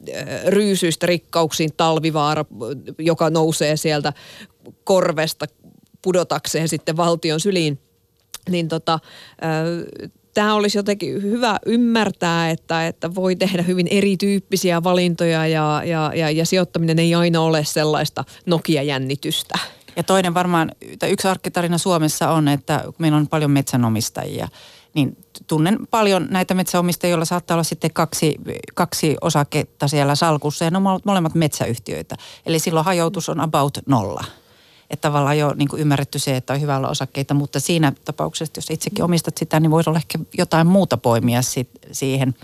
[0.47, 2.45] ryysyistä rikkauksiin talvivaara,
[2.99, 4.13] joka nousee sieltä
[4.83, 5.45] korvesta
[6.01, 7.79] pudotakseen sitten valtion syliin.
[8.49, 8.99] Niin tota,
[10.33, 16.31] tämä olisi jotenkin hyvä ymmärtää, että, että voi tehdä hyvin erityyppisiä valintoja ja, ja, ja,
[16.31, 19.59] ja sijoittaminen ei aina ole sellaista Nokia-jännitystä.
[19.99, 20.71] Ja toinen varmaan,
[21.09, 24.47] yksi arkkitarina Suomessa on, että meillä on paljon metsänomistajia,
[24.93, 28.35] niin tunnen paljon näitä metsäomistajia, joilla saattaa olla sitten kaksi,
[28.75, 32.15] kaksi osaketta siellä salkussa ja ne on molemmat metsäyhtiöitä.
[32.45, 34.23] Eli silloin hajoutus on about nolla
[34.89, 38.53] että tavallaan jo niin kuin ymmärretty se, että on hyvä olla osakkeita, mutta siinä tapauksessa,
[38.55, 42.35] jos itsekin omistat sitä, niin voisi olla ehkä jotain muuta poimia sit siihen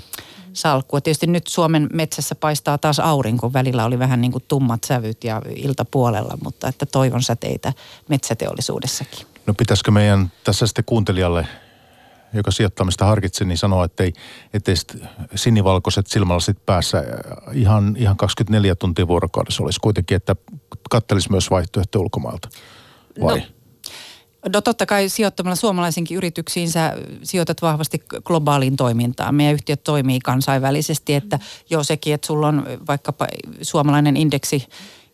[0.56, 1.02] salkkuun.
[1.02, 5.42] Tietysti nyt Suomen metsässä paistaa taas aurinko, välillä oli vähän niin kuin tummat sävyt ja
[5.56, 7.74] iltapuolella, mutta että toivon säteitä
[8.10, 9.28] metsäteollisuudessakin.
[9.46, 11.48] No pitäisikö meidän tässä sitten kuuntelijalle
[12.34, 14.14] joka sijoittamista harkitsi, niin sanoo, että ei,
[14.54, 14.76] ettei
[15.36, 17.04] sinivalkoiset silmälasit päässä
[17.54, 20.36] ihan, ihan 24 tuntia vuorokaudessa olisi kuitenkin, että
[20.90, 22.50] kattelisi myös vaihtoehto ulkomailta.
[23.22, 23.40] Vai?
[23.40, 23.46] No.
[24.54, 26.94] No totta kai sijoittamalla suomalaisinkin yrityksiin sä
[27.24, 29.36] sijoitat vahvasti globaaliin toimintaan.
[29.36, 31.40] Meidän yhtiöt toimii kansainvälisesti, että
[31.70, 33.28] jo sekin, että sulla on vaikkapa
[33.62, 34.68] suomalainen indeksi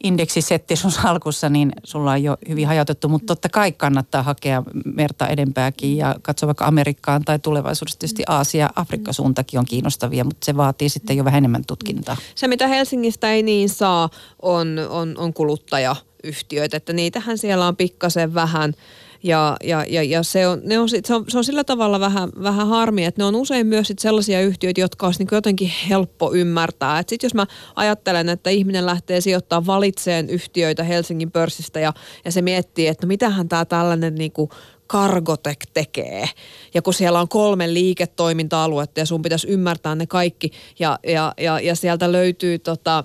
[0.04, 4.64] indeksisetti sun salkussa, niin sulla on jo hyvin hajautettu, mutta totta kai kannattaa hakea
[4.96, 10.46] merta edempääkin ja katsoa vaikka Amerikkaan tai tulevaisuudessa tietysti Aasia, Afrikka suuntakin on kiinnostavia, mutta
[10.46, 12.18] se vaatii sitten jo vähän enemmän tutkintaa.
[12.36, 14.10] Se, mitä Helsingistä ei niin saa,
[14.42, 18.74] on, on, on kuluttajayhtiöitä, että niitähän siellä on pikkasen vähän–
[19.24, 22.30] ja, ja, ja, ja se, on, ne on, se, on, se on sillä tavalla vähän,
[22.44, 26.34] vähän harmi, että ne on usein myös sit sellaisia yhtiöitä, jotka olisi niin jotenkin helppo
[26.34, 27.00] ymmärtää.
[27.00, 27.46] Että sitten jos mä
[27.76, 31.94] ajattelen, että ihminen lähtee sijoittamaan valitseen yhtiöitä Helsingin pörssistä ja,
[32.26, 34.50] ja se miettii, että no mitähän tämä tällainen niin kuin
[34.92, 36.30] Cargotec tekee.
[36.74, 41.60] Ja kun siellä on kolme liiketoiminta-aluetta ja sun pitäisi ymmärtää ne kaikki ja, ja, ja,
[41.60, 43.04] ja sieltä löytyy tota,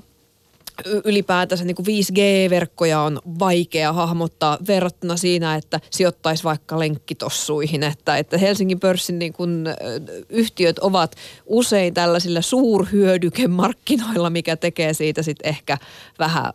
[1.05, 7.83] ylipäätänsä niin kuin 5G-verkkoja on vaikea hahmottaa verrattuna siinä, että sijoittaisi vaikka lenkkitossuihin.
[7.83, 9.67] Että, että Helsingin pörssin niin kuin,
[10.29, 11.17] yhtiöt ovat
[11.47, 15.79] usein tällaisilla suurhyödykemarkkinoilla, mikä tekee siitä sitten ehkä
[16.19, 16.53] vähän,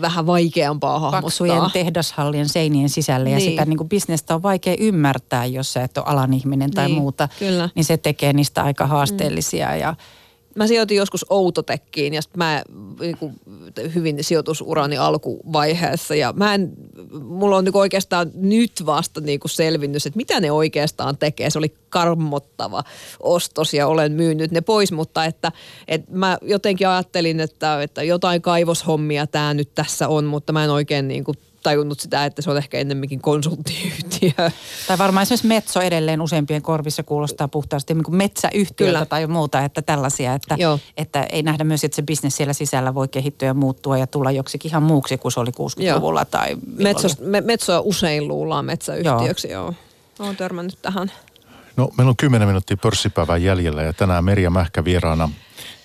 [0.00, 1.22] vähän vaikeampaa hahmottaa.
[1.22, 3.50] Paksujen tehdashallien seinien sisälle ja niin.
[3.50, 6.98] sitä niin kuin bisnestä on vaikea ymmärtää, jos sä et ole alan ihminen tai niin,
[6.98, 7.28] muuta.
[7.38, 7.68] Kyllä.
[7.74, 9.78] Niin se tekee niistä aika haasteellisia mm.
[9.78, 9.94] ja
[10.54, 12.62] mä sijoitin joskus Outotekkiin ja mä
[13.00, 13.34] niin kuin,
[13.94, 16.72] hyvin sijoitusurani alkuvaiheessa ja mä en,
[17.22, 21.50] mulla on niin kuin oikeastaan nyt vasta niin kuin selvinnyt, että mitä ne oikeastaan tekee.
[21.50, 22.84] Se oli karmottava
[23.20, 25.52] ostos ja olen myynyt ne pois, mutta että,
[25.88, 30.70] että mä jotenkin ajattelin, että, että jotain kaivoshommia tämä nyt tässä on, mutta mä en
[30.70, 34.50] oikein niin kuin tajunnut sitä, että se on ehkä ennemminkin konsulttiyhtiö.
[34.88, 39.06] Tai varmaan esimerkiksi Metso edelleen useimpien korvissa kuulostaa puhtaasti niin kuin metsäyhtiöltä Kyllä.
[39.06, 40.56] tai muuta, että tällaisia, että,
[40.96, 44.30] että ei nähdä myös, että se bisnes siellä sisällä voi kehittyä ja muuttua ja tulla
[44.30, 46.24] joksikin ihan muuksi kuin se oli 60-luvulla.
[46.24, 49.64] Tai Metso, me, Metsoa usein luullaan metsäyhtiöksi, joo.
[49.64, 49.74] joo.
[50.18, 51.12] Olen törmännyt tähän.
[51.76, 55.30] No meillä on 10 minuuttia pörssipäivää jäljellä ja tänään Merja Mähkä vieraana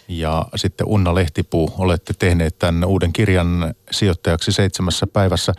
[0.08, 5.54] ja sitten Unna Lehtipuu, olette tehneet tämän uuden kirjan sijoittajaksi seitsemässä päivässä.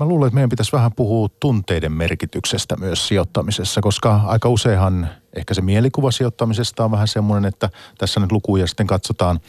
[0.00, 5.54] Mä luulen, että meidän pitäisi vähän puhua tunteiden merkityksestä myös sijoittamisessa, koska aika useinhan ehkä
[5.54, 9.40] se mielikuva sijoittamisesta on vähän semmoinen, että tässä nyt lukuja sitten katsotaan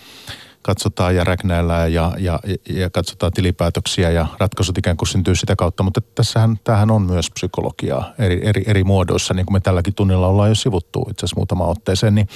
[0.65, 2.39] katsotaan ja räknäillään ja, ja,
[2.69, 5.83] ja katsotaan tilipäätöksiä ja ratkaisut ikään kuin syntyy sitä kautta.
[5.83, 10.27] Mutta tässähän tämähän on myös psykologiaa eri, eri, eri muodoissa, niin kuin me tälläkin tunnilla
[10.27, 12.15] ollaan jo sivuttu itse asiassa muutama otteeseen.
[12.15, 12.27] Niin,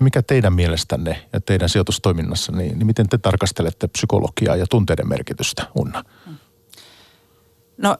[0.00, 5.66] mikä teidän mielestänne ja teidän sijoitustoiminnassa, niin, niin miten te tarkastelette psykologiaa ja tunteiden merkitystä,
[5.74, 6.04] Unna?
[7.76, 7.96] No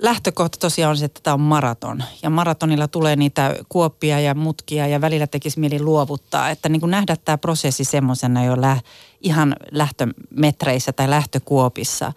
[0.00, 2.04] lähtökohta tosiaan on se, että tämä on maraton.
[2.22, 6.50] Ja maratonilla tulee niitä kuoppia ja mutkia ja välillä tekisi mieli luovuttaa.
[6.50, 8.80] Että niin kuin nähdä tämä prosessi semmoisena jo lä,
[9.20, 12.12] ihan lähtömetreissä tai lähtökuopissa.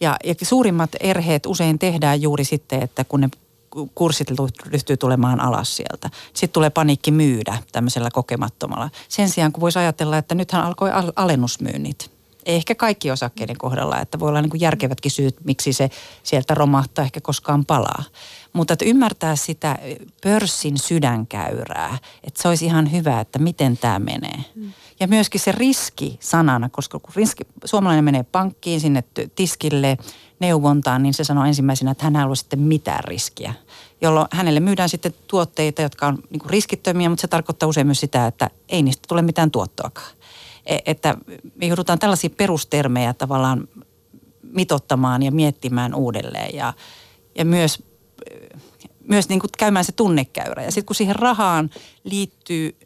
[0.00, 3.28] Ja, ja suurimmat erheet usein tehdään juuri sitten, että kun ne
[3.94, 4.28] kurssit
[4.66, 6.10] ryhtyy tulemaan alas sieltä.
[6.26, 8.90] Sitten tulee paniikki myydä tämmöisellä kokemattomalla.
[9.08, 12.17] Sen sijaan kun voisi ajatella, että nythän alkoi alennusmyynnit
[12.48, 15.90] ehkä kaikki osakkeiden kohdalla, että voi olla niin kuin järkevätkin syyt, miksi se
[16.22, 18.04] sieltä romahtaa ehkä koskaan palaa.
[18.52, 19.78] Mutta että ymmärtää sitä
[20.22, 24.44] pörssin sydänkäyrää, että se olisi ihan hyvä, että miten tämä menee.
[24.54, 24.72] Mm.
[25.00, 29.98] Ja myöskin se riski sanana, koska kun riski, suomalainen menee pankkiin sinne tiskille
[30.40, 33.54] neuvontaan, niin se sanoo ensimmäisenä, että hän ei halua sitten mitään riskiä.
[34.00, 38.26] Jolloin hänelle myydään sitten tuotteita, jotka on niin riskittömiä, mutta se tarkoittaa usein myös sitä,
[38.26, 40.17] että ei niistä tule mitään tuottoakaan.
[40.68, 41.16] E, että
[41.54, 43.68] me joudutaan tällaisia perustermejä tavallaan
[44.42, 46.72] mitottamaan ja miettimään uudelleen ja,
[47.38, 47.82] ja myös
[49.08, 50.62] myös niin kuin käymään se tunnekäyrä.
[50.62, 51.70] Ja sitten kun siihen rahaan
[52.04, 52.76] liittyy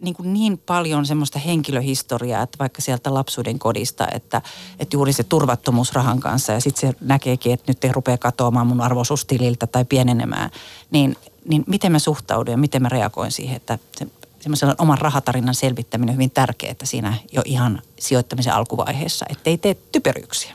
[0.00, 4.42] niin, kuin niin paljon semmoista henkilöhistoriaa, että vaikka sieltä lapsuuden kodista, että,
[4.78, 8.66] että juuri se turvattomuus rahan kanssa ja sitten se näkeekin, että nyt ei rupea katoamaan
[8.66, 10.50] mun arvoisuustililtä tai pienenemään,
[10.90, 14.06] niin, niin miten mä suhtaudun ja miten mä reagoin siihen, että se,
[14.40, 20.54] semmoisen oman rahatarinan selvittäminen on hyvin tärkeää siinä jo ihan sijoittamisen alkuvaiheessa, ettei tee typeryksiä.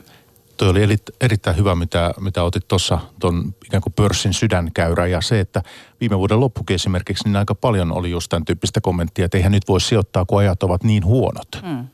[0.56, 5.40] Tuo oli erittäin hyvä, mitä, mitä otit tuossa tuon ikään kuin pörssin sydänkäyrä ja se,
[5.40, 5.62] että
[6.00, 9.68] viime vuoden loppukin esimerkiksi niin aika paljon oli just tämän tyyppistä kommenttia, että eihän nyt
[9.68, 11.48] voi sijoittaa, kun ajat ovat niin huonot.
[11.62, 11.86] Hmm.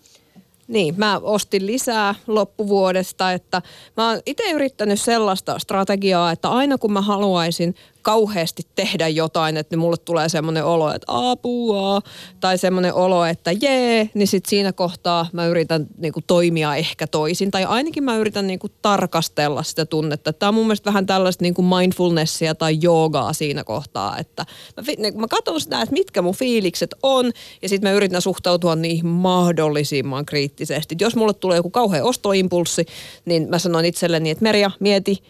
[0.68, 3.62] Niin, mä ostin lisää loppuvuodesta, että
[3.97, 9.76] mä oon itse yrittänyt sellaista strategiaa, että aina kun mä haluaisin kauheasti tehdä jotain, että
[9.76, 12.00] mulle tulee semmoinen olo, että apua,
[12.40, 17.50] tai semmoinen olo, että jee, niin sitten siinä kohtaa mä yritän niinku toimia ehkä toisin,
[17.50, 20.32] tai ainakin mä yritän niinku tarkastella sitä tunnetta.
[20.32, 24.46] Tämä on mun mielestä vähän tällaista niinku mindfulnessia tai joogaa siinä kohtaa, että
[24.76, 27.32] mä, niin mä katson sitä, että mitkä mun fiilikset on,
[27.62, 30.96] ja sitten mä yritän suhtautua niihin mahdollisimman kriittisesti.
[31.00, 32.86] Jos mulle tulee joku kauhea ostoimpulssi,
[33.24, 35.22] niin mä sanon itselleni, että Merja, mieti,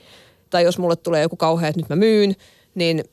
[0.50, 2.36] tai jos mulle tulee joku kauhea, että nyt mä myyn,
[2.74, 3.04] niin,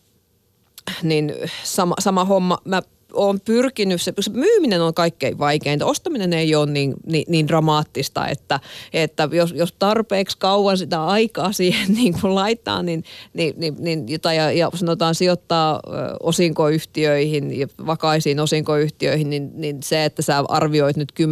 [1.03, 1.34] niin
[1.64, 2.57] sama, sama homma.
[2.66, 2.82] Mä
[3.14, 5.86] on pyrkinyt, se, se myyminen on kaikkein vaikeinta.
[5.86, 8.60] Ostaminen ei ole niin, niin, niin dramaattista, että,
[8.93, 13.03] että jos, jos tarpeeksi kauan sitä aikaa siihen niin kuin laittaa, niin,
[13.34, 15.80] niin, niin, niin jota, ja, ja sanotaan sijoittaa
[16.20, 21.24] osinkoyhtiöihin ja vakaisiin osinkoyhtiöihin, niin, niin se, että sä arvioit nyt 10-20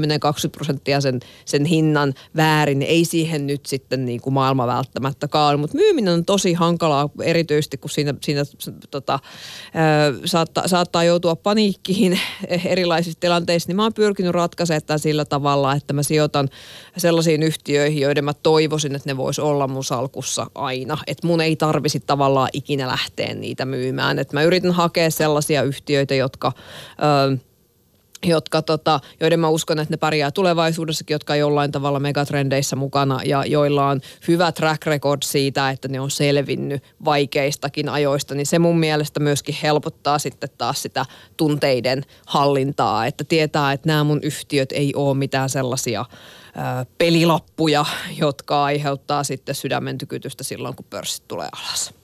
[0.51, 5.57] prosenttia sen, sen hinnan väärin, ei siihen nyt sitten niin kuin maailma välttämättä kaali.
[5.57, 8.43] Mutta myyminen on tosi hankalaa, erityisesti kun siinä, siinä
[8.91, 9.19] tota,
[10.25, 12.20] saattaa, saattaa joutua paniikkiin paniikkiin
[12.65, 16.49] erilaisissa tilanteissa, niin mä oon pyrkinyt ratkaisemaan sillä tavalla, että mä sijoitan
[16.97, 20.97] sellaisiin yhtiöihin, joiden mä toivoisin, että ne vois olla mun salkussa aina.
[21.07, 24.20] Että mun ei tarvisi tavallaan ikinä lähteä niitä myymään.
[24.20, 26.51] Että mä yritän hakea sellaisia yhtiöitä, jotka...
[27.03, 27.38] Öö,
[28.26, 33.20] jotka tota, joiden mä uskon, että ne pärjää tulevaisuudessakin, jotka on jollain tavalla megatrendeissä mukana
[33.26, 38.59] ja joilla on hyvä track record siitä, että ne on selvinnyt vaikeistakin ajoista, niin se
[38.59, 41.05] mun mielestä myöskin helpottaa sitten taas sitä
[41.38, 47.86] tunteiden hallintaa, että tietää, että nämä mun yhtiöt ei ole mitään sellaisia ö, pelilappuja,
[48.18, 51.96] jotka aiheuttaa sitten sydämen tykytystä silloin, kun pörssit tulee alas.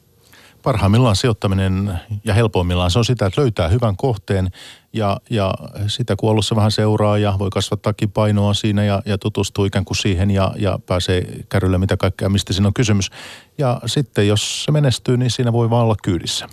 [0.64, 4.50] Parhaimmillaan sijoittaminen ja helpoimmillaan se on sitä, että löytää hyvän kohteen
[4.94, 5.54] ja, ja
[5.88, 9.98] sitä kun alussa vähän seuraa ja voi kasvattaakin painoa siinä ja, ja tutustuu ikään kuin
[9.98, 13.10] siihen ja, ja pääsee kärrylle mitä kaikkea, mistä siinä on kysymys.
[13.58, 16.48] Ja sitten jos se menestyy, niin siinä voi vaan olla kyydissä.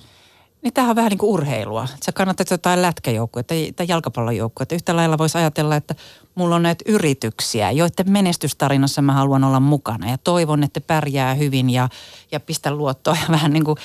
[0.63, 1.89] Niin tämähän on vähän niin kuin urheilua.
[2.05, 4.75] Sä kannattaa jotain lätkäjoukkuetta tai jalkapallojoukkuetta.
[4.75, 5.95] Yhtä lailla voisi ajatella, että
[6.35, 10.11] mulla on näitä yrityksiä, joiden menestystarinassa mä haluan olla mukana.
[10.11, 11.89] Ja toivon, että pärjää hyvin ja,
[12.33, 13.77] ja pistä luottoa ja vähän niin kuin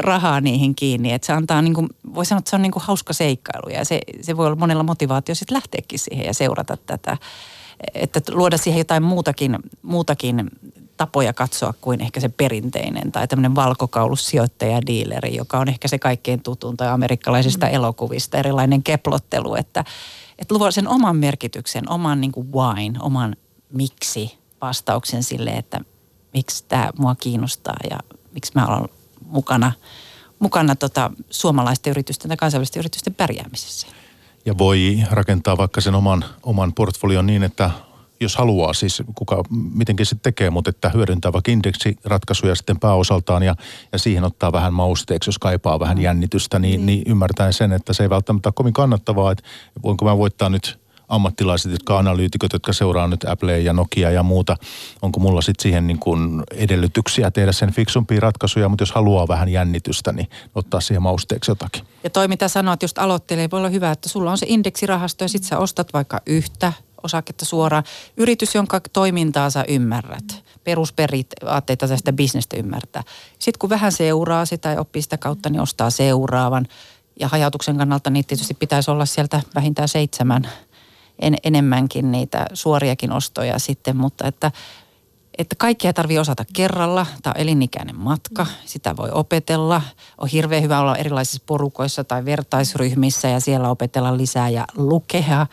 [0.00, 1.12] rahaa niihin kiinni.
[1.12, 3.68] Että se antaa niin kuin, voi sanoa, että se on niin kuin hauska seikkailu.
[3.68, 7.16] Ja se, se voi olla monella motivaatio sitten lähteäkin siihen ja seurata tätä.
[7.94, 10.50] Että luoda siihen jotain muutakin, muutakin
[10.98, 16.42] tapoja katsoa kuin ehkä se perinteinen tai tämmöinen valkokaulussijoittaja diileri, joka on ehkä se kaikkein
[16.42, 17.74] tutun tai amerikkalaisista mm.
[17.74, 19.84] elokuvista, erilainen keplottelu, että,
[20.38, 23.36] että luo sen oman merkityksen, oman niin kuin wine, oman
[23.72, 25.80] miksi vastauksen sille, että
[26.34, 27.98] miksi tämä mua kiinnostaa ja
[28.32, 28.88] miksi mä olen
[29.26, 29.72] mukana,
[30.38, 33.86] mukana tota suomalaisten yritysten tai kansainvälisten yritysten pärjäämisessä.
[34.46, 37.70] Ja voi rakentaa vaikka sen oman, oman portfolion niin, että
[38.20, 39.42] jos haluaa, siis kuka
[39.74, 43.54] mitenkin se tekee, mutta että hyödyntää vaikka indeksiratkaisuja sitten pääosaltaan ja,
[43.92, 46.86] ja siihen ottaa vähän mausteeksi, jos kaipaa vähän jännitystä, niin, mm.
[46.86, 49.44] niin ymmärtäen sen, että se ei välttämättä ole kovin kannattavaa, että
[49.82, 54.56] voinko mä voittaa nyt ammattilaiset, jotka analyytikot, jotka seuraa nyt Apple ja Nokia ja muuta.
[55.02, 59.48] Onko mulla sitten siihen niin kuin edellytyksiä tehdä sen fiksumpia ratkaisuja, mutta jos haluaa vähän
[59.48, 61.82] jännitystä, niin ottaa siihen mausteeksi jotakin.
[62.04, 65.28] Ja toi mitä sanoit, just aloittelee, voi olla hyvä, että sulla on se indeksirahasto ja
[65.28, 67.84] sitten sä ostat vaikka yhtä osaketta suoraan.
[68.16, 70.44] Yritys, jonka toimintaa sä ymmärrät.
[70.64, 73.02] Perusperiaatteita sitä bisnestä ymmärtää.
[73.38, 76.66] Sitten kun vähän seuraa sitä ja oppii sitä kautta, niin ostaa seuraavan.
[77.20, 80.48] Ja hajautuksen kannalta niin tietysti pitäisi olla sieltä vähintään seitsemän
[81.18, 84.52] en, enemmänkin niitä suoriakin ostoja sitten, mutta että
[85.38, 87.06] että kaikkea tarvii osata kerralla.
[87.22, 89.82] Tämä on elinikäinen matka, sitä voi opetella.
[90.18, 95.46] On hirveän hyvä olla erilaisissa porukoissa tai vertaisryhmissä ja siellä opetella lisää ja lukea.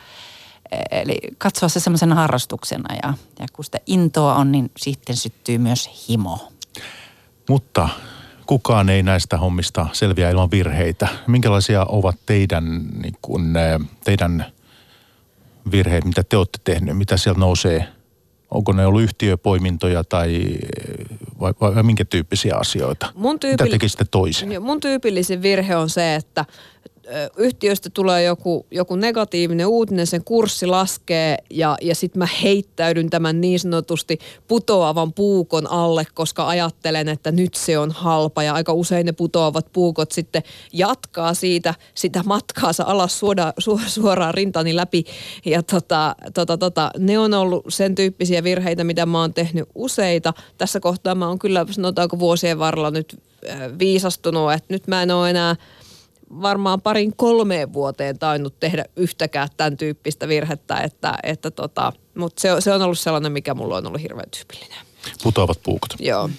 [0.92, 6.08] Eli katsoa se semmoisena harrastuksena ja, ja kun sitä intoa on, niin sitten syttyy myös
[6.10, 6.52] himo.
[7.50, 7.90] Mutta
[8.46, 11.08] kukaan ei näistä hommista selviä ilman virheitä.
[11.28, 13.54] Minkälaisia ovat teidän, niin kun,
[14.04, 14.46] teidän
[15.72, 16.98] virheet, mitä te olette tehneet?
[16.98, 17.88] Mitä sieltä nousee?
[18.52, 20.58] Onko ne ollut yhtiöpoimintoja tai
[21.40, 23.12] vai, vai minkä tyyppisiä asioita?
[23.16, 24.64] Mun Mitä tyypilli- tekisitte toisin?
[24.64, 26.46] Mun tyypillisin virhe on se, että
[27.38, 33.42] yhtiöstä tulee joku, joku negatiivinen uutinen, sen kurssi laskee ja, ja sitten mä heittäydyn tämän
[33.42, 39.06] niin sanotusti putoavan puukon alle, koska ajattelen, että nyt se on halpa ja aika usein
[39.06, 40.44] ne putoavat puukot sitten
[40.74, 45.06] jatkaa siitä sitä matkaansa alas suoda, su, suoraan rintani läpi
[45.46, 50.34] ja tota, tota, tota, ne on ollut sen tyyppisiä virheitä, mitä mä oon tehnyt useita.
[50.58, 53.22] Tässä kohtaa mä oon kyllä sanotaanko vuosien varrella nyt
[53.80, 55.56] viisastunut, että nyt mä en ole enää
[56.30, 62.50] varmaan parin kolmeen vuoteen tainnut tehdä yhtäkään tämän tyyppistä virhettä, että, että tota, mutta se,
[62.60, 64.78] se on ollut sellainen, mikä mulla on ollut hirveän tyypillinen.
[65.24, 65.94] Putoavat puukot.
[66.00, 66.30] Joo.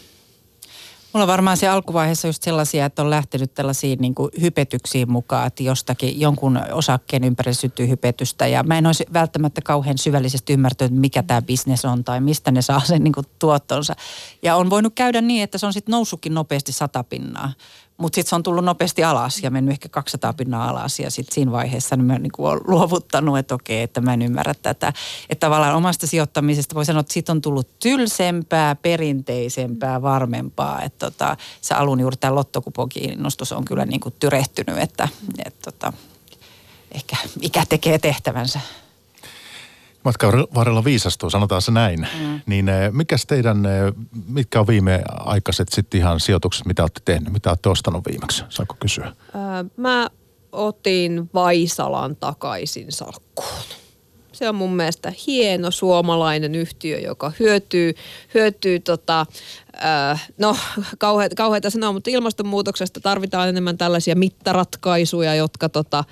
[1.17, 5.47] Mulla on varmaan se alkuvaiheessa just sellaisia, että on lähtenyt tällaisiin niin kuin hypetyksiin mukaan,
[5.47, 11.01] että jostakin jonkun osakkeen ympärillä syttyy hypetystä ja mä en olisi välttämättä kauhean syvällisesti ymmärtänyt,
[11.01, 13.97] mikä tämä bisnes on tai mistä ne saa sen niin kuin tuottonsa.
[14.43, 17.53] Ja on voinut käydä niin, että se on sitten noussutkin nopeasti sata pinnaa.
[17.97, 21.35] Mutta sitten se on tullut nopeasti alas ja mennyt ehkä 200 pinnaa alas ja sitten
[21.35, 24.93] siinä vaiheessa niin mä niin olen luovuttanut, että okei, että mä en ymmärrä tätä.
[25.31, 30.83] Että tavallaan omasta sijoittamisesta voi sanoa, että siitä on tullut tylsempää, perinteisempää, varmempaa.
[30.83, 35.09] Että tota, se alun juuri tämä lottokupokiinnostus on kyllä niin kuin tyrehtynyt, että,
[35.45, 35.93] että tota,
[36.95, 38.61] ehkä ikä tekee tehtävänsä.
[40.07, 42.09] Matkan varrella viisastuu, sanotaan se näin.
[42.21, 42.41] Mm.
[42.47, 43.93] Niin eh, mikäs teidän, eh,
[44.29, 47.33] mitkä on viimeaikaiset sitten ihan sijoitukset, mitä olette tehnyt?
[47.33, 48.45] Mitä olette ostanut viimeksi?
[48.49, 49.05] Saako kysyä?
[49.07, 50.09] Öö, mä
[50.53, 53.65] otin Vaisalan takaisin salkkuun.
[54.33, 57.95] Se on mun mielestä hieno suomalainen yhtiö, joka hyötyy,
[58.35, 59.27] hyötyy tota,
[60.39, 60.57] no
[61.37, 66.05] kauheita, sanoa, mutta ilmastonmuutoksesta tarvitaan enemmän tällaisia mittaratkaisuja, jotka tota,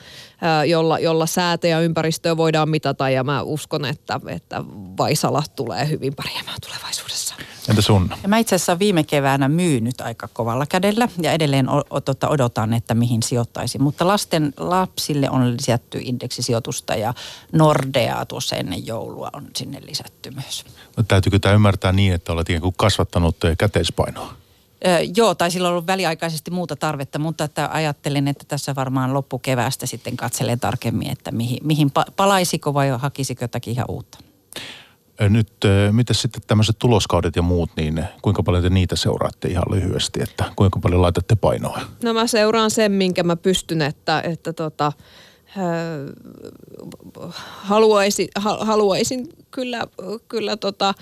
[0.43, 4.65] öö, jolla, jolla säätä ja ympäristöä voidaan mitata ja mä uskon, että, että
[4.99, 7.35] Vaisala tulee hyvin pärjäämään tulevaisuudessa.
[7.69, 8.11] Entä sun?
[8.23, 12.29] Ja mä itse asiassa viime keväänä myynyt aika kovalla kädellä ja edelleen o- o- tota,
[12.29, 13.83] odotan, että mihin sijoittaisin.
[13.83, 17.15] Mutta lasten lapsille on lisätty indeksisijoitusta ja
[17.53, 20.65] Nordeaa tuossa ennen joulua on sinne lisätty myös.
[21.09, 24.35] Täytyykö tämä ymmärtää niin, että olet ikään kuin kasvattanut käteispainoa?
[24.87, 29.15] Ö, joo, tai sillä on ollut väliaikaisesti muuta tarvetta, mutta että ajattelin, että tässä varmaan
[29.15, 34.19] loppukeväästä sitten katselen tarkemmin, että mihin, mihin pa- palaisiko vai hakisiko jotakin ihan uutta.
[35.21, 35.49] Nyt,
[35.93, 40.45] mitä sitten tämmöiset tuloskaudet ja muut, niin kuinka paljon te niitä seuraatte ihan lyhyesti, että
[40.57, 41.81] kuinka paljon laitatte painoa?
[42.03, 44.93] No mä seuraan sen, minkä mä pystyn, että, että tota,
[47.47, 49.87] haluaisin, ha- haluaisin kyllä,
[50.29, 50.95] kyllä tota,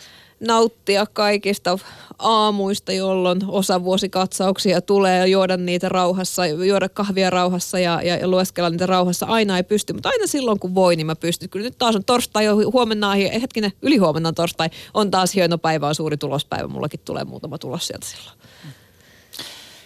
[0.46, 1.78] nauttia kaikista
[2.18, 8.70] aamuista, jolloin osavuosikatsauksia tulee ja juoda niitä rauhassa, juoda kahvia rauhassa ja, ja, ja lueskella
[8.70, 9.26] niitä rauhassa.
[9.26, 11.48] Aina ei pysty, mutta aina silloin kun voi, niin mä pystyn.
[11.48, 15.94] Kyllä nyt taas on torstai huomenna hetkinen, ylihuomenna on torstai, on taas hieno päivä, on
[15.94, 16.68] suuri tulospäivä.
[16.68, 18.38] Mullakin tulee muutama tulos sieltä silloin.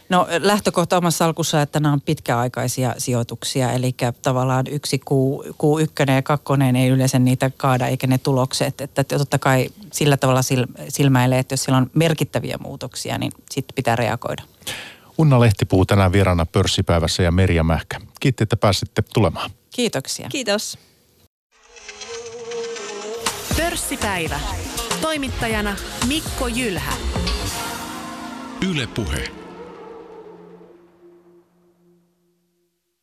[0.09, 6.15] No lähtökohta omassa salkussa, että nämä on pitkäaikaisia sijoituksia, eli tavallaan yksi kuu, kuu ykkönen
[6.15, 8.81] ja kakkonen ei yleensä niitä kaada, eikä ne tulokset.
[8.81, 13.75] Että totta kai sillä tavalla sil- silmäilee, että jos siellä on merkittäviä muutoksia, niin sitten
[13.75, 14.43] pitää reagoida.
[15.19, 18.01] Unna Lehtipuu tänään vieraana pörssipäivässä ja Merja Mähkä.
[18.21, 19.51] Kiitti, että pääsitte tulemaan.
[19.71, 20.29] Kiitoksia.
[20.29, 20.79] Kiitos.
[23.57, 24.41] Pörssipäivä.
[25.01, 25.77] Toimittajana
[26.09, 26.93] Mikko Jylhä.
[28.71, 29.46] Yle Puhe.